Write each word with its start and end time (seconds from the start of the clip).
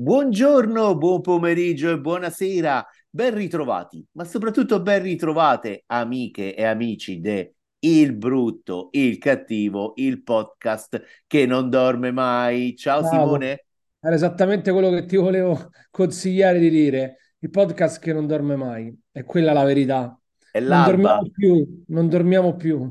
Buongiorno, 0.00 0.96
buon 0.96 1.20
pomeriggio 1.22 1.90
e 1.90 1.98
buonasera, 1.98 2.86
ben 3.10 3.34
ritrovati, 3.34 4.06
ma 4.12 4.22
soprattutto 4.22 4.80
ben 4.80 5.02
ritrovate 5.02 5.82
amiche 5.86 6.54
e 6.54 6.62
amici 6.62 7.18
de 7.18 7.54
Il 7.80 8.14
Brutto, 8.14 8.90
Il 8.92 9.18
Cattivo, 9.18 9.94
il 9.96 10.22
podcast 10.22 11.02
che 11.26 11.46
non 11.46 11.68
dorme 11.68 12.12
mai. 12.12 12.76
Ciao 12.76 13.00
Bravo, 13.00 13.16
Simone, 13.16 13.64
era 13.98 14.14
esattamente 14.14 14.70
quello 14.70 14.90
che 14.90 15.04
ti 15.04 15.16
volevo 15.16 15.70
consigliare 15.90 16.60
di 16.60 16.70
dire. 16.70 17.16
Il 17.40 17.50
podcast 17.50 17.98
che 18.00 18.12
non 18.12 18.28
dorme 18.28 18.54
mai, 18.54 18.96
è 19.10 19.24
quella 19.24 19.52
la 19.52 19.64
verità. 19.64 20.16
è 20.48 20.60
Non 20.60 20.68
l'alba, 20.68 20.90
dormiamo 20.92 21.28
più, 21.32 21.84
non 21.88 22.08
dormiamo 22.08 22.54
più. 22.54 22.88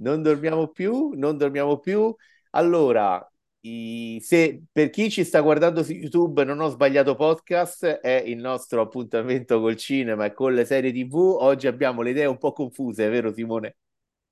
non 0.00 0.22
dormiamo 0.22 0.66
più, 0.70 1.12
non 1.14 1.36
dormiamo 1.36 1.78
più. 1.78 2.12
Allora, 2.50 3.24
i- 3.60 4.18
se 4.22 4.62
per 4.72 4.90
chi 4.90 5.10
ci 5.10 5.24
sta 5.24 5.40
guardando 5.40 5.82
su 5.82 5.92
YouTube 5.92 6.44
non 6.44 6.60
ho 6.60 6.68
sbagliato 6.68 7.14
podcast, 7.14 7.84
è 7.86 8.22
il 8.26 8.38
nostro 8.38 8.80
appuntamento 8.82 9.60
col 9.60 9.76
cinema 9.76 10.24
e 10.26 10.32
con 10.32 10.54
le 10.54 10.64
serie 10.64 10.92
TV. 10.92 11.14
Oggi 11.40 11.66
abbiamo 11.66 12.02
le 12.02 12.10
idee 12.10 12.26
un 12.26 12.38
po' 12.38 12.52
confuse, 12.52 13.08
vero 13.08 13.32
Simone? 13.32 13.76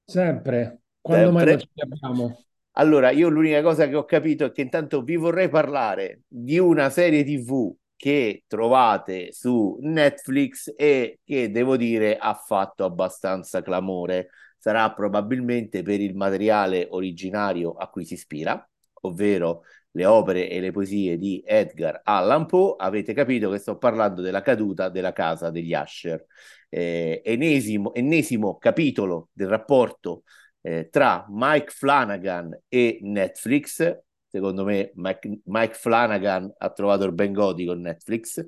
Sempre, 0.07 0.81
quando 1.03 1.31
mai 1.33 1.47
non 1.47 1.59
Sempre. 1.59 1.69
li 1.73 1.83
abbiamo? 1.83 2.45
Allora, 2.77 3.11
io 3.11 3.29
l'unica 3.29 3.63
cosa 3.63 3.87
che 3.89 3.95
ho 3.95 4.05
capito 4.05 4.45
è 4.47 4.53
che 4.53 4.63
intanto 4.63 5.03
vi 5.03 5.17
vorrei 5.17 5.49
parlare 5.49 6.23
di 6.27 6.59
una 6.59 6.91
serie 6.91 7.23
TV 7.25 7.75
che 7.97 8.43
trovate 8.49 9.33
su 9.33 9.79
Netflix 9.81 10.73
e 10.77 11.21
che 11.25 11.51
devo 11.51 11.77
dire 11.77 12.17
ha 12.17 12.35
fatto 12.35 12.85
abbastanza 12.85 13.63
clamore. 13.63 14.31
Sarà 14.59 14.93
probabilmente 14.93 15.83
per 15.83 16.01
il 16.01 16.17
materiale 16.17 16.89
originario 16.91 17.73
a 17.75 17.89
cui 17.89 18.05
si 18.05 18.15
ispira, 18.15 18.67
ovvero 19.05 19.63
le 19.93 20.07
opere 20.07 20.49
e 20.49 20.61
le 20.61 20.73
poesie 20.73 21.19
di 21.19 21.43
Edgar 21.45 22.01
Allan 22.05 22.47
Poe. 22.47 22.75
Avete 22.79 23.13
capito 23.13 23.51
che 23.51 23.59
sto 23.59 23.79
parlando 23.79 24.23
della 24.23 24.43
caduta 24.43 24.89
della 24.89 25.13
casa 25.13 25.51
degli 25.51 25.73
Usher. 25.73 26.27
Eh, 26.69 27.23
enesimo, 27.25 27.95
ennesimo 27.95 28.59
capitolo 28.59 29.29
del 29.33 29.49
rapporto 29.49 30.25
eh, 30.61 30.89
tra 30.91 31.25
Mike 31.29 31.71
Flanagan 31.71 32.59
e 32.69 32.99
Netflix. 33.03 34.01
Secondo 34.27 34.65
me 34.65 34.91
Mike, 34.95 35.41
Mike 35.45 35.75
Flanagan 35.75 36.53
ha 36.59 36.71
trovato 36.71 37.05
il 37.05 37.13
ben 37.13 37.33
godi 37.33 37.65
con 37.67 37.81
Netflix. 37.81 38.45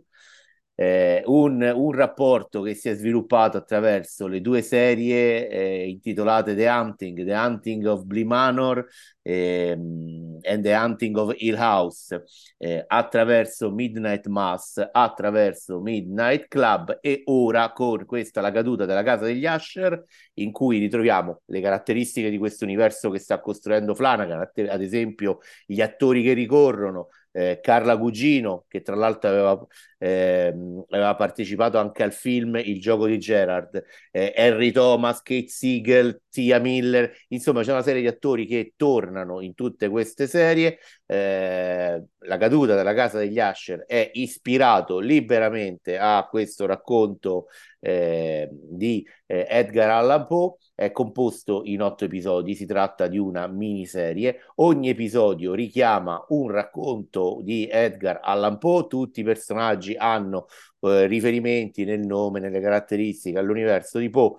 Eh, 0.79 1.23
un, 1.25 1.73
un 1.75 1.93
rapporto 1.93 2.61
che 2.61 2.75
si 2.75 2.91
è 2.91 2.95
sviluppato 2.95 3.57
attraverso 3.57 4.27
le 4.27 4.43
due 4.43 4.61
serie 4.61 5.49
eh, 5.49 5.89
intitolate 5.89 6.55
The 6.55 6.69
Hunting, 6.69 7.25
The 7.25 7.33
Hunting 7.33 7.87
of 7.87 8.05
Bly 8.05 8.25
Manor 8.25 8.87
ehm, 9.23 10.39
and 10.43 10.63
The 10.63 10.75
Hunting 10.75 11.17
of 11.17 11.35
Hill 11.39 11.57
House, 11.57 12.25
eh, 12.59 12.85
attraverso 12.87 13.71
Midnight 13.73 14.27
Mass, 14.27 14.87
attraverso 14.93 15.81
Midnight 15.81 16.47
Club 16.49 16.99
e 17.01 17.23
ora 17.25 17.73
con 17.73 18.05
questa 18.05 18.43
la 18.43 18.51
caduta 18.51 18.85
della 18.85 19.03
casa 19.03 19.25
degli 19.25 19.47
Usher 19.47 20.05
in 20.35 20.53
cui 20.53 20.79
ritroviamo 20.79 21.41
le 21.47 21.61
caratteristiche 21.63 22.29
di 22.29 22.37
questo 22.37 22.65
universo 22.65 23.09
che 23.09 23.19
sta 23.19 23.41
costruendo 23.41 23.95
Flanagan, 23.95 24.51
ad 24.69 24.83
esempio 24.83 25.39
gli 25.65 25.81
attori 25.81 26.23
che 26.23 26.35
ricorrono, 26.35 27.09
eh, 27.37 27.61
Carla 27.61 27.97
Gugino, 27.97 28.65
che 28.67 28.81
tra 28.81 28.97
l'altro 28.97 29.29
aveva, 29.29 29.67
ehm, 29.99 30.85
aveva 30.89 31.15
partecipato 31.15 31.77
anche 31.77 32.03
al 32.03 32.13
film 32.13 32.57
Il 32.57 32.81
gioco 32.81 33.07
di 33.07 33.19
Gerard, 33.19 33.85
eh, 34.11 34.33
Henry 34.35 34.71
Thomas, 34.73 35.21
Kate 35.21 35.49
Siegel, 35.49 36.23
Tia 36.31 36.59
Miller, 36.59 37.15
insomma 37.29 37.63
c'è 37.63 37.73
una 37.73 37.83
serie 37.83 38.01
di 38.01 38.07
attori 38.07 38.47
che 38.47 38.73
tornano 38.77 39.43
in 39.43 39.55
tutte 39.55 39.89
queste 39.91 40.27
serie. 40.27 40.79
Eh, 41.05 42.03
la 42.19 42.37
caduta 42.39 42.75
della 42.75 42.95
casa 42.95 43.19
degli 43.19 43.39
Usher 43.39 43.85
è 43.87 44.11
ispirato 44.15 44.99
liberamente 44.99 45.99
a 45.99 46.27
questo 46.29 46.65
racconto 46.65 47.49
eh, 47.81 48.49
di 48.51 49.07
eh, 49.27 49.47
Edgar 49.49 49.91
Allan 49.91 50.27
Poe, 50.27 50.55
è 50.77 50.93
composto 50.93 51.63
in 51.65 51.81
otto 51.81 52.05
episodi, 52.05 52.55
si 52.55 52.67
tratta 52.67 53.09
di 53.09 53.19
una 53.19 53.47
miniserie, 53.47 54.43
ogni 54.57 54.91
episodio 54.91 55.55
richiama 55.55 56.23
un 56.29 56.51
racconto 56.51 57.41
di 57.43 57.67
Edgar 57.69 58.21
Allan 58.23 58.59
Poe, 58.59 58.87
tutti 58.87 59.21
i 59.21 59.25
personaggi 59.25 59.95
hanno 59.97 60.47
eh, 60.81 61.07
riferimenti 61.07 61.85
nel 61.85 62.01
nome, 62.07 62.41
nelle 62.41 62.61
caratteristiche 62.61 63.39
all'universo 63.39 63.99
di 63.99 64.11
Poe. 64.11 64.37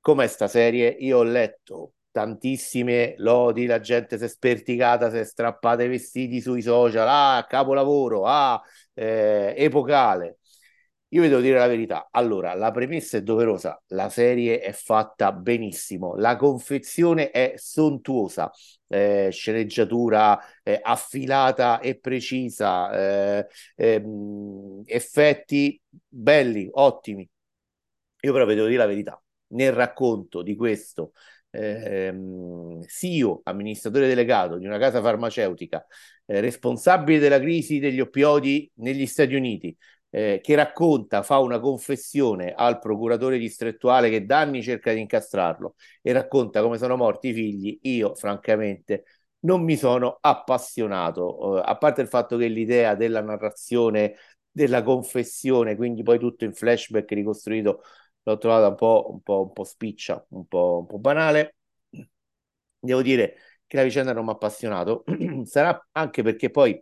Com'è 0.00 0.26
sta 0.26 0.48
serie? 0.48 0.88
Io 1.00 1.18
ho 1.18 1.22
letto 1.22 1.92
tantissime 2.10 3.14
lodi, 3.18 3.66
la 3.66 3.80
gente 3.80 4.16
si 4.16 4.24
è 4.24 4.28
sperticata, 4.28 5.10
si 5.10 5.18
è 5.18 5.24
strappata 5.24 5.82
i 5.82 5.88
vestiti 5.88 6.40
sui 6.40 6.62
social, 6.62 7.06
ah, 7.06 7.44
capolavoro, 7.46 8.24
ah, 8.24 8.62
eh, 8.94 9.52
epocale. 9.56 10.38
Io 11.10 11.22
vi 11.22 11.28
devo 11.28 11.40
dire 11.40 11.58
la 11.58 11.68
verità. 11.68 12.08
Allora, 12.10 12.52
la 12.54 12.72
premessa 12.72 13.16
è 13.16 13.22
doverosa, 13.22 13.80
la 13.88 14.08
serie 14.08 14.58
è 14.60 14.72
fatta 14.72 15.30
benissimo, 15.32 16.16
la 16.16 16.34
confezione 16.36 17.30
è 17.30 17.54
sontuosa, 17.56 18.50
eh, 18.88 19.28
sceneggiatura 19.30 20.38
eh, 20.64 20.80
affilata 20.82 21.78
e 21.78 21.98
precisa, 21.98 23.38
eh, 23.38 23.46
ehm, 23.76 24.82
effetti 24.84 25.80
belli, 26.08 26.68
ottimi. 26.72 27.28
Io 28.22 28.32
però 28.32 28.44
vi 28.46 28.54
devo 28.54 28.66
dire 28.66 28.78
la 28.78 28.86
verità. 28.86 29.20
Nel 29.48 29.72
racconto 29.72 30.42
di 30.42 30.56
questo 30.56 31.12
ehm, 31.50 32.84
CEO, 32.86 33.40
amministratore 33.44 34.08
delegato 34.08 34.56
di 34.58 34.66
una 34.66 34.78
casa 34.78 35.00
farmaceutica, 35.00 35.86
eh, 36.26 36.40
responsabile 36.40 37.18
della 37.18 37.38
crisi 37.38 37.78
degli 37.78 38.00
oppiodi 38.00 38.68
negli 38.76 39.06
Stati 39.06 39.34
Uniti, 39.34 39.76
eh, 40.16 40.40
che 40.42 40.54
racconta, 40.54 41.22
fa 41.22 41.38
una 41.40 41.60
confessione 41.60 42.54
al 42.54 42.78
procuratore 42.78 43.36
distrettuale 43.38 44.08
che 44.08 44.24
da 44.24 44.40
anni 44.40 44.62
cerca 44.62 44.92
di 44.94 45.00
incastrarlo 45.00 45.74
e 46.00 46.12
racconta 46.12 46.62
come 46.62 46.78
sono 46.78 46.96
morti 46.96 47.28
i 47.28 47.32
figli, 47.34 47.78
io 47.82 48.14
francamente 48.14 49.04
non 49.40 49.62
mi 49.62 49.76
sono 49.76 50.16
appassionato, 50.22 51.58
eh, 51.58 51.62
a 51.66 51.76
parte 51.76 52.00
il 52.00 52.08
fatto 52.08 52.36
che 52.38 52.48
l'idea 52.48 52.94
della 52.94 53.20
narrazione, 53.20 54.14
della 54.50 54.82
confessione, 54.82 55.76
quindi 55.76 56.02
poi 56.02 56.18
tutto 56.18 56.44
in 56.44 56.54
flashback 56.54 57.10
ricostruito, 57.12 57.82
l'ho 58.22 58.38
trovata 58.38 58.68
un 58.68 58.74
po', 58.74 59.06
un 59.12 59.20
po', 59.22 59.42
un 59.42 59.52
po 59.52 59.64
spiccia, 59.64 60.24
un 60.30 60.46
po', 60.46 60.78
un 60.80 60.86
po' 60.86 60.98
banale. 60.98 61.56
Devo 62.78 63.02
dire 63.02 63.36
che 63.66 63.76
la 63.76 63.82
vicenda 63.82 64.12
non 64.12 64.24
mi 64.24 64.30
ha 64.30 64.32
appassionato, 64.34 65.04
sarà 65.44 65.86
anche 65.92 66.22
perché 66.22 66.50
poi 66.50 66.80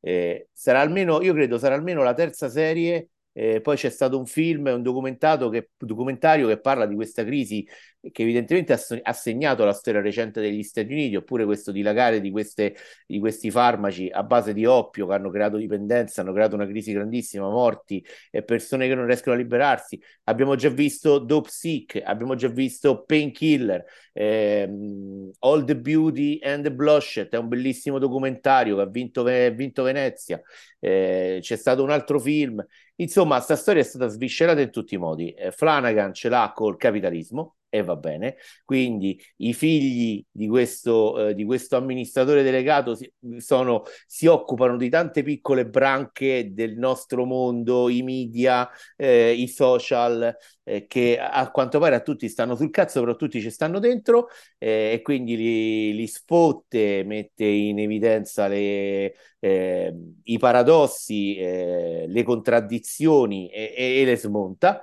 eh, 0.00 0.48
sarà 0.52 0.80
almeno, 0.80 1.22
io 1.22 1.32
credo, 1.32 1.58
sarà 1.58 1.74
almeno 1.74 2.02
la 2.02 2.14
terza 2.14 2.48
serie. 2.48 3.10
Eh, 3.38 3.60
poi 3.60 3.76
c'è 3.76 3.90
stato 3.90 4.18
un 4.18 4.24
film, 4.24 4.64
un 4.64 5.50
che, 5.50 5.68
documentario 5.76 6.48
che 6.48 6.58
parla 6.58 6.86
di 6.86 6.94
questa 6.94 7.22
crisi 7.22 7.68
che 8.10 8.22
evidentemente 8.22 8.72
ha, 8.72 8.78
ha, 9.02 9.12
segnato 9.12 9.64
la 9.64 9.74
storia 9.74 10.00
recente 10.00 10.40
degli 10.40 10.62
Stati 10.62 10.90
Uniti, 10.90 11.16
oppure 11.16 11.44
questo 11.44 11.70
dilagare 11.70 12.20
di, 12.20 12.30
queste, 12.30 12.76
di 13.06 13.18
questi 13.18 13.50
farmaci 13.50 14.08
a 14.10 14.22
base 14.22 14.54
di 14.54 14.64
oppio 14.64 15.06
che 15.06 15.14
hanno 15.14 15.30
creato 15.30 15.58
dipendenza, 15.58 16.22
hanno 16.22 16.32
creato 16.32 16.54
una 16.54 16.66
crisi 16.66 16.92
grandissima, 16.92 17.48
morti 17.50 18.02
e 18.30 18.42
persone 18.42 18.88
che 18.88 18.94
non 18.94 19.04
riescono 19.04 19.34
a 19.34 19.38
liberarsi. 19.38 20.00
Abbiamo 20.24 20.54
già 20.54 20.70
visto 20.70 21.18
Dope 21.18 21.50
Sick, 21.50 22.00
abbiamo 22.02 22.36
già 22.36 22.48
visto 22.48 23.04
Painkiller, 23.04 23.84
ehm, 24.14 25.30
All 25.40 25.64
the 25.64 25.76
Beauty 25.76 26.38
and 26.42 26.62
the 26.62 26.72
Blushed, 26.72 27.28
è 27.28 27.36
un 27.36 27.48
bellissimo 27.48 27.98
documentario 27.98 28.76
che 28.76 28.82
ha 28.82 28.86
vinto, 28.86 29.22
vinto 29.24 29.82
Venezia. 29.82 30.40
Eh, 30.78 31.38
c'è 31.40 31.56
stato 31.56 31.82
un 31.82 31.90
altro 31.90 32.18
film. 32.20 32.64
Insomma, 32.96 33.36
questa 33.36 33.56
storia 33.56 33.82
è 33.82 33.84
stata 33.84 34.06
sviscerata 34.06 34.60
in 34.60 34.70
tutti 34.70 34.94
i 34.94 34.98
modi. 34.98 35.32
Eh, 35.32 35.50
Flanagan 35.50 36.12
ce 36.14 36.28
l'ha 36.28 36.52
col 36.54 36.76
capitalismo 36.76 37.55
e 37.68 37.82
va 37.82 37.96
bene. 37.96 38.36
Quindi 38.64 39.20
i 39.38 39.52
figli 39.52 40.24
di 40.30 40.48
questo, 40.48 41.28
eh, 41.28 41.34
di 41.34 41.44
questo 41.44 41.76
amministratore 41.76 42.42
delegato 42.42 42.94
si, 42.94 43.10
sono, 43.38 43.82
si 44.06 44.26
occupano 44.26 44.76
di 44.76 44.88
tante 44.88 45.22
piccole 45.22 45.66
branche 45.66 46.52
del 46.52 46.76
nostro 46.78 47.24
mondo, 47.24 47.88
i 47.88 48.02
media, 48.02 48.68
eh, 48.96 49.32
i 49.32 49.48
social, 49.48 50.34
eh, 50.64 50.86
che 50.86 51.18
a 51.18 51.50
quanto 51.50 51.78
pare 51.78 51.94
a 51.96 52.00
tutti 52.00 52.28
stanno 52.28 52.56
sul 52.56 52.70
cazzo, 52.70 53.00
però 53.00 53.14
tutti 53.16 53.40
ci 53.40 53.50
stanno 53.50 53.78
dentro 53.78 54.28
eh, 54.58 54.92
e 54.94 55.02
quindi 55.02 55.36
li, 55.36 55.94
li 55.94 56.06
sfotte, 56.06 57.04
mette 57.04 57.44
in 57.44 57.78
evidenza 57.78 58.48
le, 58.48 59.14
eh, 59.38 59.94
i 60.24 60.38
paradossi, 60.38 61.36
eh, 61.36 62.06
le 62.08 62.22
contraddizioni 62.22 63.48
e, 63.48 63.74
e, 63.76 64.00
e 64.00 64.04
le 64.04 64.16
smonta. 64.16 64.82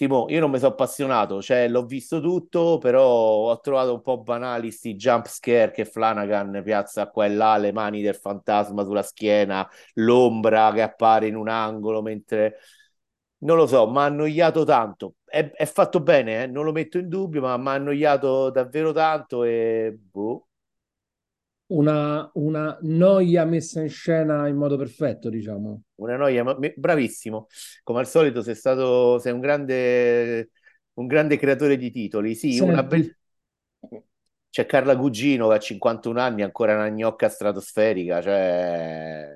Simo, 0.00 0.24
io 0.30 0.40
non 0.40 0.50
mi 0.50 0.56
sono 0.58 0.70
appassionato, 0.72 1.42
cioè 1.42 1.68
l'ho 1.68 1.84
visto 1.84 2.22
tutto, 2.22 2.78
però 2.78 3.04
ho 3.04 3.60
trovato 3.60 3.92
un 3.92 4.00
po' 4.00 4.22
banali 4.22 4.70
sti 4.70 4.94
jump 4.94 5.26
scare 5.28 5.70
che 5.72 5.84
Flanagan 5.84 6.62
piazza 6.64 7.10
qua 7.10 7.26
e 7.26 7.28
là, 7.28 7.58
le 7.58 7.70
mani 7.70 8.00
del 8.00 8.14
fantasma 8.14 8.82
sulla 8.82 9.02
schiena, 9.02 9.68
l'ombra 9.96 10.72
che 10.72 10.80
appare 10.80 11.26
in 11.26 11.36
un 11.36 11.48
angolo 11.50 12.00
mentre... 12.00 12.56
Non 13.42 13.56
lo 13.58 13.66
so, 13.66 13.90
mi 13.90 13.98
ha 13.98 14.04
annoiato 14.04 14.64
tanto. 14.64 15.16
È, 15.24 15.50
è 15.50 15.66
fatto 15.66 16.00
bene, 16.00 16.44
eh? 16.44 16.46
non 16.46 16.64
lo 16.64 16.72
metto 16.72 16.96
in 16.98 17.08
dubbio, 17.08 17.40
ma 17.42 17.56
mi 17.58 17.68
ha 17.68 17.72
annoiato 17.72 18.50
davvero 18.50 18.92
tanto 18.92 19.44
e... 19.44 19.98
Boh. 19.98 20.49
Una, 21.70 22.30
una 22.34 22.78
noia 22.82 23.44
messa 23.44 23.80
in 23.80 23.88
scena 23.88 24.46
in 24.48 24.56
modo 24.56 24.76
perfetto, 24.76 25.28
diciamo. 25.28 25.82
Una 25.96 26.16
noia, 26.16 26.44
ma, 26.44 26.56
bravissimo. 26.74 27.46
Come 27.82 28.00
al 28.00 28.06
solito 28.06 28.42
sei 28.42 28.54
stato, 28.54 29.18
sei 29.18 29.32
un 29.32 29.40
grande, 29.40 30.50
un 30.94 31.06
grande 31.06 31.36
creatore 31.36 31.76
di 31.76 31.90
titoli. 31.90 32.34
Sì, 32.34 32.52
Senti, 32.52 32.70
una 32.70 32.82
bella... 32.82 33.06
C'è 34.50 34.66
Carla 34.66 34.96
Gugino 34.96 35.48
che 35.48 35.54
ha 35.54 35.58
51 35.60 36.20
anni, 36.20 36.42
ancora 36.42 36.74
una 36.74 36.88
gnocca 36.88 37.28
stratosferica, 37.28 38.20
cioè 38.20 39.28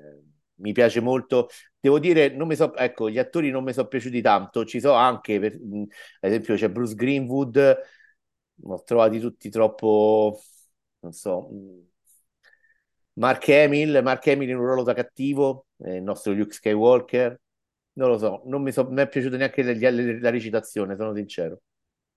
mi 0.55 0.73
piace 0.73 0.99
molto. 0.99 1.47
Devo 1.79 1.99
dire, 1.99 2.29
non 2.29 2.47
mi 2.47 2.55
so, 2.55 2.75
ecco, 2.75 3.09
gli 3.09 3.17
attori 3.17 3.49
non 3.49 3.63
mi 3.63 3.71
sono 3.71 3.87
piaciuti 3.87 4.21
tanto. 4.21 4.65
Ci 4.65 4.81
sono 4.81 4.95
anche, 4.95 5.39
per, 5.39 5.53
ad 5.53 6.29
esempio, 6.29 6.55
c'è 6.55 6.69
Bruce 6.69 6.95
Greenwood, 6.95 7.77
l'ho 8.55 8.83
trovati 8.83 9.19
tutti 9.19 9.49
troppo, 9.49 10.37
non 10.99 11.13
so, 11.13 11.49
Mark 13.15 13.47
Hamill, 13.49 14.01
Mark 14.01 14.27
Hamill 14.27 14.49
in 14.49 14.57
un 14.57 14.65
ruolo 14.65 14.83
da 14.83 14.93
cattivo, 14.93 15.67
eh, 15.77 15.97
il 15.97 16.03
nostro 16.03 16.33
Luke 16.33 16.53
Skywalker, 16.53 17.39
non 17.93 18.09
lo 18.09 18.17
so, 18.17 18.41
non 18.45 18.61
mi, 18.61 18.71
so, 18.71 18.87
mi 18.89 19.01
è 19.01 19.07
piaciuta 19.07 19.37
neanche 19.37 19.63
la 19.63 20.29
recitazione, 20.29 20.95
sono 20.95 21.13
sincero. 21.13 21.61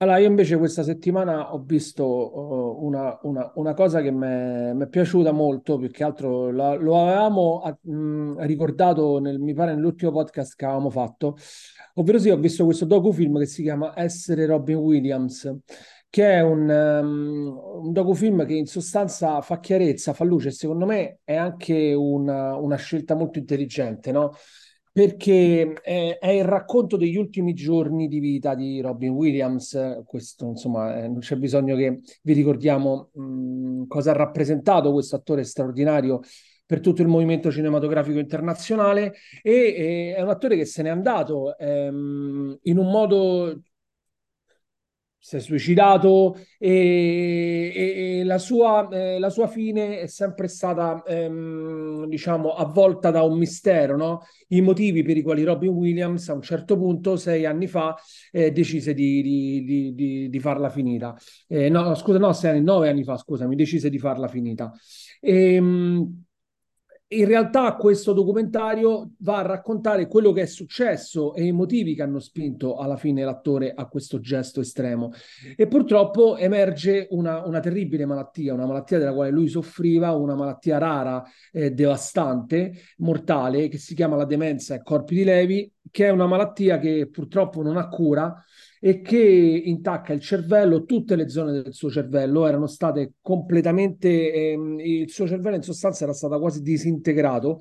Allora, 0.01 0.19
io 0.19 0.29
invece 0.29 0.57
questa 0.57 0.85
settimana 0.85 1.53
ho 1.53 1.61
visto 1.61 2.05
uh, 2.05 2.85
una, 2.87 3.19
una, 3.23 3.51
una, 3.57 3.75
cosa 3.75 4.01
che 4.01 4.13
mi 4.13 4.85
è 4.85 4.89
piaciuta 4.89 5.33
molto, 5.33 5.77
più 5.77 5.91
che 5.91 6.05
altro 6.05 6.53
la, 6.53 6.75
lo 6.75 7.01
avevamo 7.03 7.63
mh, 7.81 7.93
mm, 7.93 8.41
ricordato, 8.43 9.19
nel, 9.19 9.41
mi 9.41 9.55
pare, 9.55 9.75
nell'ultimo 9.75 10.13
podcast 10.13 10.55
che 10.55 10.67
avevamo 10.67 10.91
fatto, 10.91 11.37
ovvero 11.95 12.21
sì, 12.21 12.31
ho 12.31 12.37
visto 12.37 12.65
questo 12.65 12.85
docufilm 12.85 13.41
che 13.41 13.47
si 13.47 13.63
chiama 13.63 13.93
Essere 13.97 14.47
Robin 14.47 14.77
Williams, 14.77 15.53
che 16.11 16.33
è 16.33 16.41
un, 16.41 16.69
um, 16.69 17.85
un 17.85 17.93
docufilm 17.93 18.47
che 18.47 18.55
in 18.55 18.67
sostanza 18.67 19.41
fa 19.43 19.61
chiarezza, 19.61 20.13
fa 20.13 20.25
luce, 20.25 20.51
secondo 20.51 20.87
me 20.87 21.21
è 21.25 21.35
anche 21.35 21.93
una, 21.93 22.57
una 22.57 22.77
scelta 22.77 23.15
molto 23.15 23.39
intelligente, 23.39 24.11
no? 24.13 24.33
perché 24.99 25.75
è, 25.75 26.19
è, 26.19 26.31
il 26.31 26.45
racconto 26.45 26.97
degli 26.97 27.17
ultimi 27.17 27.55
giorni 27.55 28.09
di 28.09 28.19
vita 28.19 28.57
di 28.57 28.81
Robin 28.81 29.11
Williams. 29.11 30.03
Questo, 30.05 30.47
insomma, 30.47 31.05
eh, 31.05 31.09
non 31.09 31.21
c'è 31.21 31.37
bisogno 31.37 31.77
che 31.77 32.01
vi 32.23 32.33
ricordiamo 32.33 33.11
mh, 33.13 33.87
cosa 33.87 34.11
ha 34.11 34.15
rappresentato 34.15 34.91
questo 34.93 35.15
attore 35.15 35.45
straordinario 35.45 36.21
per 36.67 36.81
tutto 36.81 37.01
il 37.03 37.09
movimento 37.09 37.51
cinematografico 37.51 38.19
internazionale 38.19 39.15
e, 39.41 39.53
e 39.53 40.15
è 40.17 40.21
un 40.21 40.31
attore 40.31 40.57
che 40.57 40.65
se 40.65 40.83
n'è 40.83 40.89
andato 40.89 41.57
ehm, 41.57 42.59
in 42.63 42.77
un 42.77 42.91
modo 42.91 43.63
si 45.29 45.37
è 45.37 45.41
suicidato 45.41 46.39
e, 46.57 47.71
e, 47.75 48.19
e 48.21 48.25
la, 48.25 48.39
sua, 48.39 48.89
eh, 48.89 49.19
la, 49.19 49.29
sua, 49.29 49.47
fine 49.47 50.01
è 50.01 50.07
sempre 50.07 50.49
stata, 50.49 51.03
ehm, 51.07 52.07
diciamo, 52.07 52.55
avvolta 52.55 53.11
da 53.11 53.21
un 53.21 53.37
mistero, 53.37 53.99
no? 53.99 54.23
I 54.49 54.63
motivi 54.63 55.03
per 55.03 55.19
i 55.19 55.23
quali 55.23 55.45
Robin 55.45 55.69
Williams 55.69 56.31
a 56.31 56.33
un 56.33 56.41
certo 56.41 56.79
punto, 56.79 57.17
sei 57.17 57.45
anni 57.45 57.67
fa, 57.67 57.95
eh, 58.33 58.53
decise 58.53 58.95
di, 58.95 59.21
di, 59.21 59.93
di, 59.95 60.31
di, 60.31 60.41
farla 60.41 60.71
finita. 60.71 61.15
Eh, 61.47 61.69
no, 61.69 61.95
scusa, 61.95 62.19
no, 62.19 62.33
sei 62.33 62.53
anni, 62.53 62.63
nove 62.63 62.89
anni 62.89 63.05
fa, 63.05 63.19
scusami, 63.19 63.55
decise 63.55 63.91
di 63.91 63.99
farla 63.99 64.29
finita. 64.29 64.73
E, 65.21 65.55
ehm, 65.57 66.25
in 67.11 67.25
realtà 67.25 67.75
questo 67.77 68.13
documentario 68.13 69.13
va 69.21 69.39
a 69.39 69.43
raccontare 69.43 70.07
quello 70.07 70.33
che 70.33 70.43
è 70.43 70.47
successo 70.47 71.35
e 71.35 71.45
i 71.45 71.53
motivi 71.53 71.95
che 71.95 72.03
hanno 72.03 72.19
spinto 72.19 72.77
alla 72.77 72.97
fine 72.97 73.25
l'attore 73.25 73.73
a 73.75 73.87
questo 73.87 74.21
gesto 74.21 74.61
estremo. 74.61 75.13
E 75.57 75.67
purtroppo 75.69 76.37
emerge 76.37 77.07
una, 77.11 77.47
una 77.47 77.61
terribile 77.61 78.05
malattia, 78.05 78.53
una 78.53 78.67
malattia 78.67 78.99
della 78.99 79.15
quale 79.15 79.31
lui 79.31 79.49
soffriva, 79.49 80.13
una 80.13 80.35
malattia 80.35 80.77
rara, 80.77 81.25
eh, 81.51 81.71
devastante, 81.71 82.75
mortale, 82.99 83.69
che 83.69 83.79
si 83.79 83.95
chiama 83.95 84.17
la 84.17 84.27
demenza 84.27 84.75
e 84.75 84.83
corpi 84.83 85.15
di 85.15 85.25
Levi, 85.25 85.73
che 85.91 86.07
è 86.07 86.11
una 86.11 86.27
malattia 86.27 86.79
che 86.79 87.09
purtroppo 87.11 87.63
non 87.63 87.79
ha 87.79 87.89
cura 87.89 88.45
e 88.81 89.01
che 89.01 89.19
intacca 89.19 90.13
il 90.13 90.21
cervello, 90.21 90.85
tutte 90.85 91.17
le 91.17 91.29
zone 91.29 91.53
del 91.63 91.75
suo 91.75 91.91
cervello 91.91 92.47
erano 92.47 92.67
state 92.67 93.15
completamente, 93.21 94.33
ehm, 94.33 94.79
il 94.81 95.11
suo 95.11 95.27
cervello 95.27 95.57
in 95.57 95.63
sostanza 95.63 96.05
era 96.05 96.13
stato 96.13 96.39
quasi 96.39 96.63
disintegrato 96.63 97.61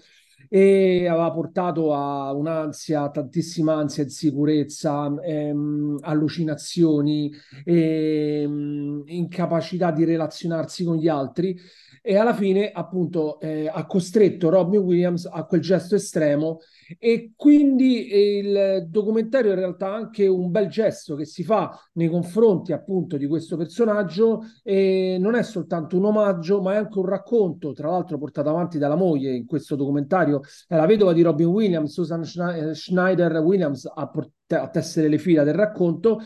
e 0.50 1.08
aveva 1.08 1.32
portato 1.32 1.94
a 1.94 2.32
un'ansia, 2.34 3.10
tantissima 3.10 3.74
ansia, 3.76 4.04
insicurezza, 4.04 5.14
ehm, 5.22 5.98
allucinazioni, 6.02 7.32
ehm, 7.66 9.04
incapacità 9.08 9.92
di 9.92 10.06
relazionarsi 10.06 10.84
con 10.84 10.98
gli 10.98 11.08
altri 11.08 11.58
e 12.08 12.16
alla 12.16 12.34
fine 12.34 12.72
appunto 12.72 13.38
eh, 13.42 13.70
ha 13.70 13.86
costretto 13.86 14.48
Robin 14.48 14.80
Williams 14.80 15.28
a 15.30 15.44
quel 15.44 15.60
gesto 15.60 15.96
estremo. 15.96 16.60
E 16.98 17.34
quindi 17.36 18.38
il 18.38 18.88
documentario 18.88 19.52
in 19.52 19.58
realtà 19.58 19.94
anche 19.94 20.26
un 20.26 20.50
bel 20.50 20.70
gesto 20.70 21.16
che 21.16 21.26
si 21.26 21.44
fa 21.44 21.78
nei 21.96 22.08
confronti 22.08 22.72
appunto 22.72 23.18
di 23.18 23.28
questo 23.28 23.58
personaggio. 23.58 24.40
E 24.64 25.18
non 25.20 25.36
è 25.36 25.44
soltanto 25.44 25.98
un 25.98 26.06
omaggio 26.06 26.62
ma 26.62 26.76
è 26.76 26.78
anche 26.78 26.98
un 26.98 27.08
racconto 27.08 27.74
tra 27.74 27.90
l'altro 27.90 28.18
portato 28.18 28.48
avanti 28.48 28.78
dalla 28.78 28.96
moglie 28.96 29.36
in 29.36 29.46
questo 29.46 29.76
documentario. 29.76 30.40
È 30.66 30.78
la 30.78 30.86
vedova 30.86 31.12
di 31.12 31.22
Robin 31.22 31.48
Williams 31.48 31.92
Susan 31.92 32.24
Schneider 32.24 33.36
Williams 33.40 33.86
a, 33.86 34.10
a 34.50 34.70
tessere 34.70 35.10
le 35.10 35.18
fila 35.18 35.44
del 35.44 35.56
racconto 35.56 36.22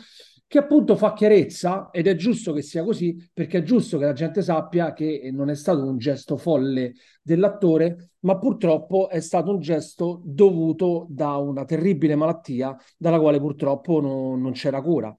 che 0.51 0.57
appunto 0.57 0.97
fa 0.97 1.13
chiarezza 1.13 1.91
ed 1.91 2.07
è 2.07 2.15
giusto 2.15 2.51
che 2.51 2.61
sia 2.61 2.83
così 2.83 3.15
perché 3.33 3.59
è 3.59 3.63
giusto 3.63 3.97
che 3.97 4.03
la 4.03 4.11
gente 4.11 4.41
sappia 4.41 4.91
che 4.91 5.29
non 5.31 5.49
è 5.49 5.55
stato 5.55 5.85
un 5.87 5.97
gesto 5.97 6.35
folle 6.35 6.91
dell'attore, 7.21 8.15
ma 8.23 8.37
purtroppo 8.37 9.07
è 9.07 9.21
stato 9.21 9.51
un 9.51 9.61
gesto 9.61 10.21
dovuto 10.25 11.05
da 11.09 11.37
una 11.37 11.63
terribile 11.63 12.15
malattia 12.15 12.75
dalla 12.97 13.17
quale 13.21 13.39
purtroppo 13.39 14.01
non, 14.01 14.41
non 14.41 14.51
c'era 14.51 14.81
cura. 14.81 15.17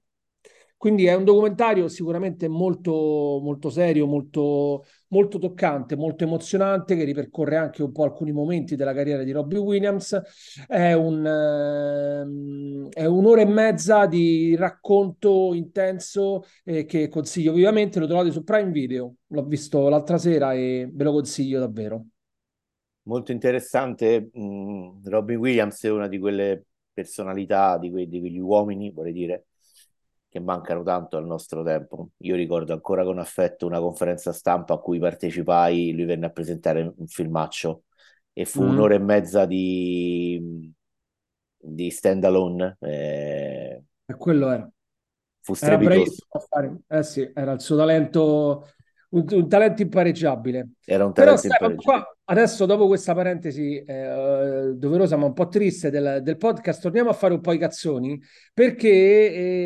Quindi 0.77 1.05
è 1.07 1.15
un 1.15 1.23
documentario 1.23 1.87
sicuramente 1.87 2.47
molto, 2.47 2.91
molto 3.41 3.71
serio, 3.71 4.05
molto, 4.05 4.83
molto 5.13 5.37
toccante, 5.37 5.95
molto 5.95 6.23
emozionante, 6.23 6.95
che 6.95 7.03
ripercorre 7.03 7.55
anche 7.55 7.83
un 7.83 7.91
po' 7.91 8.03
alcuni 8.03 8.31
momenti 8.31 8.75
della 8.75 8.93
carriera 8.93 9.21
di 9.23 9.31
Robbie 9.31 9.59
Williams. 9.59 10.19
È, 10.67 10.93
un, 10.93 11.23
eh, 11.23 12.89
è 12.99 13.05
un'ora 13.05 13.41
e 13.41 13.45
mezza 13.45 14.07
di 14.07 14.55
racconto 14.55 15.53
intenso 15.53 16.43
eh, 16.63 16.85
che 16.85 17.07
consiglio 17.09 17.53
vivamente. 17.53 17.99
Lo 17.99 18.07
trovate 18.07 18.31
su 18.31 18.43
Prime 18.43 18.71
Video. 18.71 19.13
L'ho 19.27 19.45
visto 19.45 19.87
l'altra 19.87 20.17
sera 20.17 20.53
e 20.53 20.89
ve 20.91 21.03
lo 21.03 21.11
consiglio 21.11 21.59
davvero. 21.59 22.05
Molto 23.03 23.31
interessante. 23.31 24.31
Mm, 24.37 25.03
Robin 25.03 25.37
Williams 25.37 25.83
è 25.83 25.91
una 25.91 26.07
di 26.07 26.17
quelle 26.17 26.65
personalità, 26.91 27.77
di, 27.77 27.91
que- 27.91 28.07
di 28.07 28.19
quegli 28.19 28.39
uomini, 28.39 28.91
vorrei 28.91 29.13
dire 29.13 29.45
che 30.33 30.39
mancano 30.39 30.81
tanto 30.81 31.17
al 31.17 31.27
nostro 31.27 31.61
tempo. 31.61 32.09
Io 32.21 32.35
ricordo 32.35 32.73
ancora 32.73 33.03
con 33.03 33.19
affetto 33.19 33.67
una 33.67 33.79
conferenza 33.79 34.33
stampa 34.33 34.73
a 34.73 34.79
cui 34.79 34.97
partecipai, 34.97 35.93
lui 35.93 36.05
venne 36.05 36.25
a 36.25 36.31
presentare 36.31 36.91
un 36.97 37.05
filmaccio 37.05 37.83
e 38.33 38.43
fu 38.43 38.63
mm. 38.63 38.69
un'ora 38.69 38.95
e 38.95 38.97
mezza 38.97 39.45
di, 39.45 40.73
di 41.55 41.89
stand 41.91 42.23
alone. 42.23 42.77
Eh... 42.79 43.83
E 44.07 44.15
quello 44.15 44.49
era. 44.49 44.67
Fu 45.41 45.53
strepitoso. 45.53 46.25
Era 46.49 46.77
eh 46.87 47.03
sì, 47.03 47.31
era 47.31 47.51
il 47.51 47.61
suo 47.61 47.77
talento, 47.77 48.67
un, 49.09 49.25
un 49.29 49.47
talento 49.47 49.83
impareggiabile. 49.83 50.69
Era 50.83 51.05
un 51.05 51.13
talento 51.13 51.41
Però, 51.41 51.53
impareggiabile. 51.53 51.83
Qua, 51.83 52.12
Adesso, 52.25 52.65
dopo 52.65 52.87
questa 52.87 53.13
parentesi 53.13 53.83
eh, 53.83 54.71
doverosa 54.77 55.17
ma 55.17 55.25
un 55.25 55.33
po' 55.33 55.49
triste 55.49 55.89
del, 55.89 56.21
del, 56.23 56.37
podcast, 56.37 56.81
torniamo 56.81 57.09
a 57.09 57.13
fare 57.13 57.33
un 57.33 57.41
po' 57.41 57.51
i 57.51 57.57
cazzoni 57.57 58.17
perché 58.53 58.87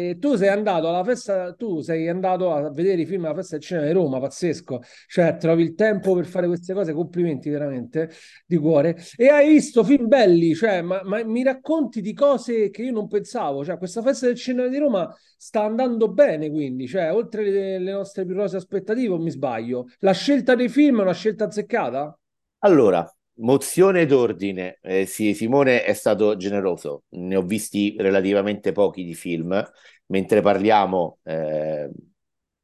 eh, 0.09 0.17
tu 0.19 0.33
sei 0.35 0.47
andato 0.47 0.89
alla 0.89 1.03
festa, 1.03 1.53
tu 1.53 1.81
sei 1.81 2.09
andato 2.09 2.51
a 2.51 2.71
vedere 2.71 3.03
i 3.03 3.05
film 3.05 3.25
alla 3.25 3.35
festa 3.35 3.57
del 3.57 3.63
cinema 3.63 3.85
di 3.85 3.91
Roma, 3.91 4.19
pazzesco, 4.19 4.81
cioè 5.07 5.37
trovi 5.37 5.61
il 5.61 5.75
tempo 5.75 6.15
per 6.15 6.25
fare 6.25 6.47
queste 6.47 6.73
cose, 6.73 6.93
complimenti 6.93 7.47
veramente 7.51 8.09
di 8.47 8.57
cuore. 8.57 8.97
E 9.15 9.27
hai 9.27 9.49
visto 9.49 9.83
film 9.83 10.07
belli, 10.07 10.55
cioè, 10.55 10.81
ma, 10.81 11.01
ma 11.03 11.23
mi 11.23 11.43
racconti 11.43 12.01
di 12.01 12.13
cose 12.13 12.71
che 12.71 12.81
io 12.81 12.91
non 12.91 13.07
pensavo, 13.07 13.63
cioè 13.63 13.77
questa 13.77 14.01
festa 14.01 14.25
del 14.25 14.35
cinema 14.35 14.67
di 14.67 14.77
Roma 14.79 15.15
sta 15.37 15.61
andando 15.61 16.11
bene, 16.11 16.49
quindi, 16.49 16.87
cioè, 16.87 17.13
oltre 17.13 17.43
le, 17.51 17.77
le 17.77 17.91
nostre 17.91 18.25
più 18.25 18.33
rose 18.33 18.57
aspettative, 18.57 19.13
o 19.13 19.19
mi 19.19 19.29
sbaglio? 19.29 19.85
La 19.99 20.13
scelta 20.13 20.55
dei 20.55 20.69
film 20.69 20.99
è 20.99 21.01
una 21.03 21.13
scelta 21.13 21.45
azzeccata? 21.45 22.17
Allora, 22.59 23.07
mozione 23.35 24.05
d'ordine. 24.05 24.79
Eh, 24.81 25.05
sì, 25.05 25.33
Simone 25.33 25.83
è 25.83 25.93
stato 25.93 26.35
generoso, 26.37 27.03
ne 27.09 27.35
ho 27.35 27.41
visti 27.43 27.95
relativamente 27.97 28.71
pochi 28.71 29.03
di 29.03 29.13
film. 29.13 29.63
Mentre 30.07 30.41
parliamo, 30.41 31.19
eh, 31.23 31.89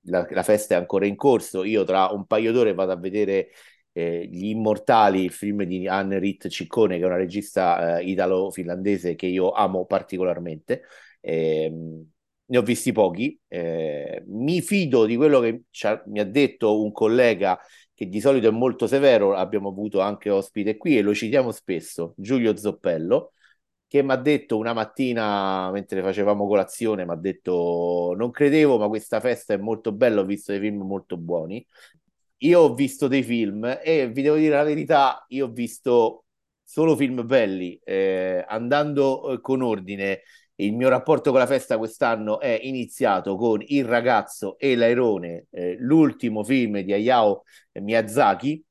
la, 0.06 0.28
la, 0.30 0.44
festa 0.44 0.76
è 0.76 0.78
ancora 0.78 1.06
in 1.06 1.16
corso. 1.16 1.64
Io 1.64 1.84
tra 1.84 2.08
un 2.08 2.26
paio 2.26 2.52
d'ore 2.52 2.74
vado 2.74 2.92
a 2.92 2.98
vedere 2.98 3.50
eh, 3.92 4.28
Gli 4.32 4.48
Immortali, 4.48 5.24
il 5.24 5.32
film 5.32 5.64
di 5.64 5.88
Anne 5.88 6.20
Ritt 6.20 6.48
Ciccone, 6.48 6.98
che 6.98 7.04
è 7.04 7.06
una 7.06 7.16
regista 7.18 8.00
eh, 8.00 8.06
italo-finlandese 8.06 9.16
che 9.16 9.28
io 9.28 9.52
amo 9.52 9.86
particolarmente. 9.86 10.84
Ehm, 11.22 12.10
ne 12.46 12.58
ho 12.58 12.62
visti 12.62 12.92
pochi. 12.92 13.40
Eh, 13.48 14.24
mi 14.28 14.62
fido 14.62 15.06
di 15.06 15.16
quello 15.16 15.40
che 15.40 15.64
mi 16.08 16.20
ha 16.20 16.26
detto 16.26 16.82
un 16.82 16.92
collega 16.92 17.60
che 17.94 18.08
di 18.08 18.20
solito 18.20 18.48
è 18.48 18.52
molto 18.52 18.88
severo, 18.88 19.36
abbiamo 19.36 19.70
avuto 19.70 20.00
anche 20.02 20.30
ospite 20.30 20.78
qui 20.78 20.98
e 20.98 21.02
lo 21.02 21.14
citiamo 21.14 21.52
spesso, 21.52 22.14
Giulio 22.18 22.56
Zoppello, 22.58 23.34
che 23.88 24.02
mi 24.02 24.12
ha 24.12 24.16
detto 24.18 24.58
una 24.58 24.74
mattina 24.74 25.70
mentre 25.72 26.02
facevamo 26.02 26.48
colazione, 26.48 27.06
mi 27.06 27.12
ha 27.12 27.16
detto 27.16 28.14
non 28.18 28.32
credevo, 28.32 28.78
ma 28.80 28.88
questa 28.88 29.20
festa 29.20 29.54
è 29.54 29.58
molto 29.58 29.92
bella, 29.92 30.22
ho 30.22 30.26
visto 30.26 30.52
dei 30.52 30.62
film 30.62 30.82
molto 30.82 31.18
buoni. 31.18 31.66
Io 32.40 32.60
ho 32.60 32.74
visto 32.74 33.08
dei 33.08 33.24
film 33.24 33.64
e 33.82 34.10
vi 34.10 34.22
devo 34.22 34.36
dire 34.36 34.56
la 34.56 34.64
verità, 34.64 35.24
io 35.30 35.46
ho 35.48 35.52
visto 35.52 36.26
solo 36.64 36.96
film 36.96 37.26
belli, 37.26 37.80
eh, 37.84 38.44
andando 38.48 39.32
eh, 39.34 39.42
con 39.42 39.62
ordine. 39.62 40.22
Il 40.63 40.74
mio 40.75 40.89
rapporto 40.89 41.32
con 41.32 41.39
la 41.39 41.46
festa 41.46 41.77
quest'anno 41.77 42.39
è 42.39 42.58
iniziato 42.62 43.36
con 43.36 43.62
Il 43.67 43.86
ragazzo 43.86 44.58
e 44.58 44.75
l'airone, 44.75 45.48
eh, 45.51 45.75
l'ultimo 45.79 46.43
film 46.43 46.79
di 46.79 46.93
Hayao 46.93 47.43
Miyazaki, 47.74 48.63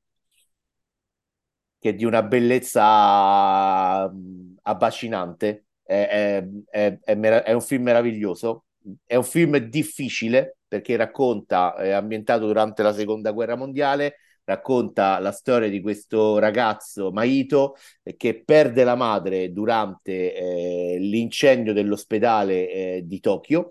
che 1.79 1.89
è 1.91 1.95
di 1.95 2.05
una 2.05 2.23
bellezza 2.23 4.09
mm, 4.09 4.55
abbacinante. 4.63 5.67
È, 5.83 6.47
è, 6.71 6.99
è, 7.05 7.19
è, 7.43 7.53
un 7.53 7.61
film 7.61 7.83
meraviglioso. 7.83 8.67
È 9.05 9.17
un 9.17 9.25
film 9.25 9.57
difficile 9.59 10.59
perché 10.67 10.97
racconta, 10.97 11.75
è 11.75 11.91
ambientato 11.91 12.47
durante 12.47 12.83
la 12.83 12.93
seconda 12.93 13.33
guerra 13.33 13.57
mondiale, 13.57 14.17
racconta 14.45 15.19
la 15.19 15.33
storia 15.33 15.69
di 15.69 15.81
questo 15.81 16.39
ragazzo 16.39 17.13
Maito 17.13 17.77
che 18.17 18.43
perde 18.45 18.85
la 18.85 18.95
madre 18.95 19.53
durante 19.53 20.35
eh, 20.35 20.99
l'incendio 20.99 21.73
dell'ospedale 21.73 22.71
eh, 22.71 23.03
di 23.05 23.21
Tokyo. 23.21 23.69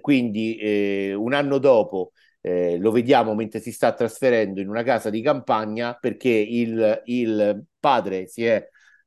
quindi 0.00 0.56
eh, 0.56 1.14
un 1.14 1.32
anno 1.34 1.58
dopo 1.58 2.12
eh, 2.40 2.78
lo 2.78 2.90
vediamo 2.90 3.34
mentre 3.34 3.60
si 3.60 3.72
sta 3.72 3.92
trasferendo 3.92 4.60
in 4.60 4.68
una 4.68 4.82
casa 4.82 5.10
di 5.10 5.20
campagna 5.22 5.94
perché 5.94 6.30
il, 6.30 7.02
il 7.06 7.64
padre 7.78 8.26
si 8.26 8.44
è, 8.44 8.66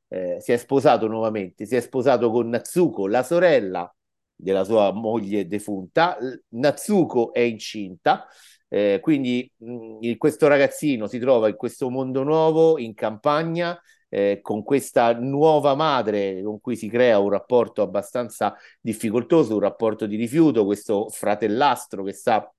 eh, 0.09 0.37
si 0.39 0.51
è 0.51 0.57
sposato 0.57 1.07
nuovamente, 1.07 1.65
si 1.65 1.75
è 1.75 1.79
sposato 1.81 2.29
con 2.29 2.49
Natsuko, 2.49 3.07
la 3.07 3.23
sorella 3.23 3.93
della 4.35 4.63
sua 4.63 4.91
moglie 4.91 5.47
defunta. 5.47 6.17
Natsuko 6.49 7.33
è 7.33 7.39
incinta, 7.39 8.27
eh, 8.73 8.99
quindi 9.01 9.51
mh, 9.57 10.15
questo 10.17 10.47
ragazzino 10.47 11.07
si 11.07 11.19
trova 11.19 11.49
in 11.49 11.55
questo 11.57 11.89
mondo 11.89 12.23
nuovo, 12.23 12.77
in 12.79 12.93
campagna, 12.93 13.77
eh, 14.07 14.39
con 14.41 14.63
questa 14.63 15.13
nuova 15.13 15.75
madre 15.75 16.41
con 16.41 16.59
cui 16.61 16.75
si 16.77 16.87
crea 16.87 17.19
un 17.19 17.29
rapporto 17.29 17.81
abbastanza 17.81 18.55
difficoltoso, 18.79 19.55
un 19.55 19.59
rapporto 19.61 20.05
di 20.05 20.15
rifiuto, 20.15 20.63
questo 20.65 21.09
fratellastro 21.09 22.03
che 22.03 22.13
sta 22.13 22.53